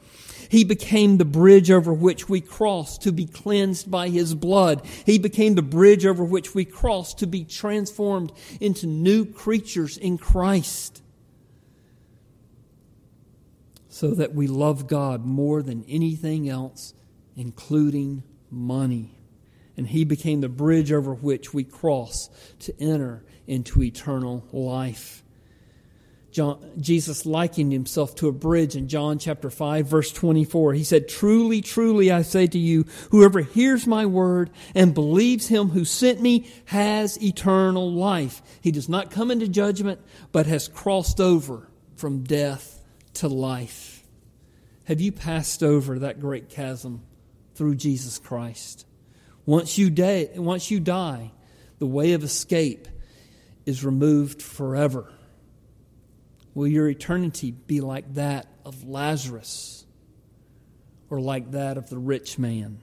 He 0.50 0.64
became 0.64 1.18
the 1.18 1.26
bridge 1.26 1.72
over 1.72 1.94
which 1.94 2.30
we 2.30 2.40
cross 2.40 2.98
to 3.00 3.12
be 3.12 3.26
cleansed 3.26 3.90
by 3.90 4.10
His 4.10 4.36
blood. 4.36 4.86
He 5.06 5.18
became 5.18 5.56
the 5.56 5.62
bridge 5.62 6.06
over 6.06 6.24
which 6.24 6.54
we 6.54 6.66
cross 6.66 7.14
to 7.16 7.28
be 7.28 7.44
transformed 7.44 8.32
into 8.60 8.88
new 8.88 9.26
creatures 9.26 9.98
in 9.98 10.18
Christ. 10.18 11.03
So 14.04 14.14
that 14.16 14.36
we 14.36 14.48
love 14.48 14.88
God 14.88 15.26
more 15.26 15.62
than 15.64 15.86
anything 15.88 16.50
else, 16.50 16.94
including 17.38 18.24
money. 18.52 19.18
And 19.78 19.88
He 19.88 20.04
became 20.04 20.42
the 20.42 20.50
bridge 20.50 20.92
over 20.92 21.14
which 21.14 21.54
we 21.54 21.64
cross 21.64 22.30
to 22.60 22.74
enter 22.82 23.24
into 23.48 23.82
eternal 23.82 24.46
life. 24.52 25.24
John, 26.34 26.70
Jesus 26.82 27.26
likened 27.26 27.72
himself 27.72 28.14
to 28.16 28.28
a 28.28 28.34
bridge 28.34 28.76
in 28.76 28.90
John 28.90 29.20
chapter 29.20 29.50
5 29.50 29.88
verse 29.88 30.12
24. 30.12 30.74
He 30.74 30.84
said, 30.84 31.08
Truly, 31.08 31.62
truly, 31.62 32.12
I 32.12 32.24
say 32.24 32.46
to 32.46 32.60
you, 32.60 32.84
whoever 33.12 33.40
hears 33.40 33.88
my 33.88 34.06
word 34.06 34.50
and 34.76 34.94
believes 34.94 35.48
him 35.48 35.70
who 35.70 35.86
sent 35.86 36.20
me 36.20 36.52
has 36.66 37.24
eternal 37.24 37.90
life. 37.90 38.42
He 38.60 38.72
does 38.72 38.90
not 38.90 39.12
come 39.12 39.32
into 39.32 39.48
judgment, 39.48 40.02
but 40.34 40.46
has 40.46 40.68
crossed 40.68 41.22
over 41.22 41.70
from 41.96 42.24
death 42.26 42.82
to 43.14 43.30
life. 43.30 43.93
Have 44.86 45.00
you 45.00 45.12
passed 45.12 45.64
over 45.64 46.00
that 46.00 46.20
great 46.20 46.50
chasm 46.50 47.04
through 47.56 47.76
Jesus 47.76 48.18
Christ? 48.18 48.86
Once 49.46 49.78
you, 49.78 49.90
die, 49.90 50.30
once 50.36 50.70
you 50.70 50.80
die, 50.80 51.32
the 51.80 51.86
way 51.86 52.14
of 52.14 52.24
escape 52.24 52.88
is 53.66 53.86
removed 53.86 54.42
forever. 54.42 55.12
Will 56.54 56.68
your 56.68 56.90
eternity 56.90 57.52
be 57.52 57.82
like 57.82 58.14
that 58.16 58.48
of 58.66 58.88
Lazarus 58.88 59.86
or 61.10 61.20
like 61.20 61.52
that 61.52 61.78
of 61.78 61.90
the 61.90 61.98
rich 61.98 62.38
man? 62.38 62.80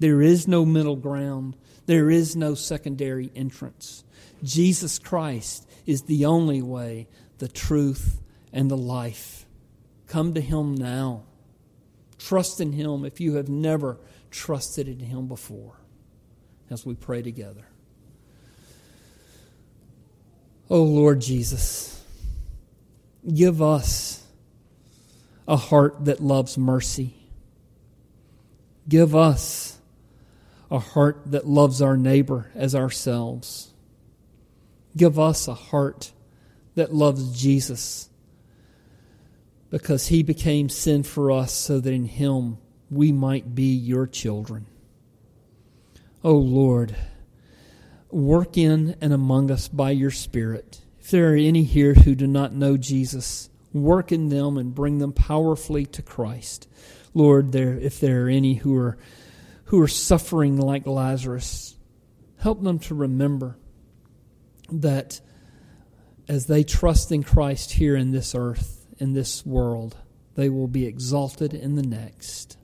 There 0.00 0.22
is 0.22 0.48
no 0.48 0.64
middle 0.64 0.96
ground, 0.96 1.56
there 1.86 2.10
is 2.10 2.34
no 2.34 2.54
secondary 2.54 3.30
entrance. 3.36 4.04
Jesus 4.42 4.98
Christ 4.98 5.68
is 5.86 6.02
the 6.02 6.24
only 6.24 6.62
way, 6.62 7.06
the 7.38 7.48
truth, 7.48 8.20
and 8.52 8.70
the 8.70 8.76
life. 8.76 9.39
Come 10.10 10.34
to 10.34 10.40
Him 10.40 10.74
now. 10.74 11.22
Trust 12.18 12.60
in 12.60 12.72
Him 12.72 13.04
if 13.04 13.20
you 13.20 13.36
have 13.36 13.48
never 13.48 13.96
trusted 14.32 14.88
in 14.88 14.98
Him 14.98 15.28
before. 15.28 15.76
As 16.68 16.84
we 16.84 16.96
pray 16.96 17.22
together. 17.22 17.64
Oh 20.68 20.82
Lord 20.82 21.20
Jesus. 21.20 22.04
Give 23.32 23.62
us 23.62 24.26
a 25.46 25.56
heart 25.56 26.04
that 26.06 26.20
loves 26.20 26.58
mercy. 26.58 27.14
Give 28.88 29.14
us 29.14 29.78
a 30.72 30.80
heart 30.80 31.22
that 31.26 31.46
loves 31.46 31.80
our 31.80 31.96
neighbor 31.96 32.50
as 32.56 32.74
ourselves. 32.74 33.70
Give 34.96 35.20
us 35.20 35.46
a 35.46 35.54
heart 35.54 36.10
that 36.74 36.92
loves 36.92 37.40
Jesus 37.40 38.09
because 39.70 40.08
he 40.08 40.22
became 40.22 40.68
sin 40.68 41.02
for 41.02 41.30
us 41.30 41.52
so 41.52 41.80
that 41.80 41.92
in 41.92 42.04
him 42.04 42.58
we 42.90 43.12
might 43.12 43.54
be 43.54 43.72
your 43.72 44.06
children. 44.06 44.66
O 46.22 46.32
oh 46.32 46.38
Lord, 46.38 46.96
work 48.10 48.58
in 48.58 48.96
and 49.00 49.12
among 49.12 49.50
us 49.50 49.68
by 49.68 49.92
your 49.92 50.10
Spirit. 50.10 50.80
If 51.00 51.10
there 51.10 51.32
are 51.32 51.36
any 51.36 51.62
here 51.62 51.94
who 51.94 52.14
do 52.14 52.26
not 52.26 52.52
know 52.52 52.76
Jesus, 52.76 53.48
work 53.72 54.12
in 54.12 54.28
them 54.28 54.58
and 54.58 54.74
bring 54.74 54.98
them 54.98 55.12
powerfully 55.12 55.86
to 55.86 56.02
Christ. 56.02 56.68
Lord, 57.14 57.52
there 57.52 57.78
if 57.78 58.00
there 58.00 58.26
are 58.26 58.28
any 58.28 58.54
who 58.54 58.76
are 58.76 58.98
who 59.66 59.80
are 59.80 59.88
suffering 59.88 60.56
like 60.56 60.86
Lazarus, 60.86 61.76
help 62.38 62.62
them 62.62 62.80
to 62.80 62.94
remember 62.94 63.56
that 64.72 65.20
as 66.28 66.46
they 66.46 66.64
trust 66.64 67.12
in 67.12 67.22
Christ 67.22 67.72
here 67.72 67.96
in 67.96 68.10
this 68.10 68.34
earth, 68.34 68.79
in 69.00 69.14
this 69.14 69.44
world, 69.44 69.96
they 70.34 70.48
will 70.48 70.68
be 70.68 70.86
exalted 70.86 71.54
in 71.54 71.74
the 71.74 71.82
next. 71.82 72.56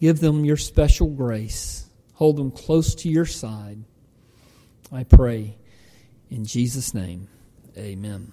Give 0.00 0.20
them 0.20 0.44
your 0.44 0.56
special 0.56 1.08
grace. 1.08 1.88
Hold 2.14 2.36
them 2.36 2.50
close 2.50 2.94
to 2.96 3.08
your 3.08 3.26
side. 3.26 3.84
I 4.92 5.04
pray 5.04 5.56
in 6.30 6.44
Jesus' 6.44 6.92
name. 6.92 7.28
Amen. 7.76 8.32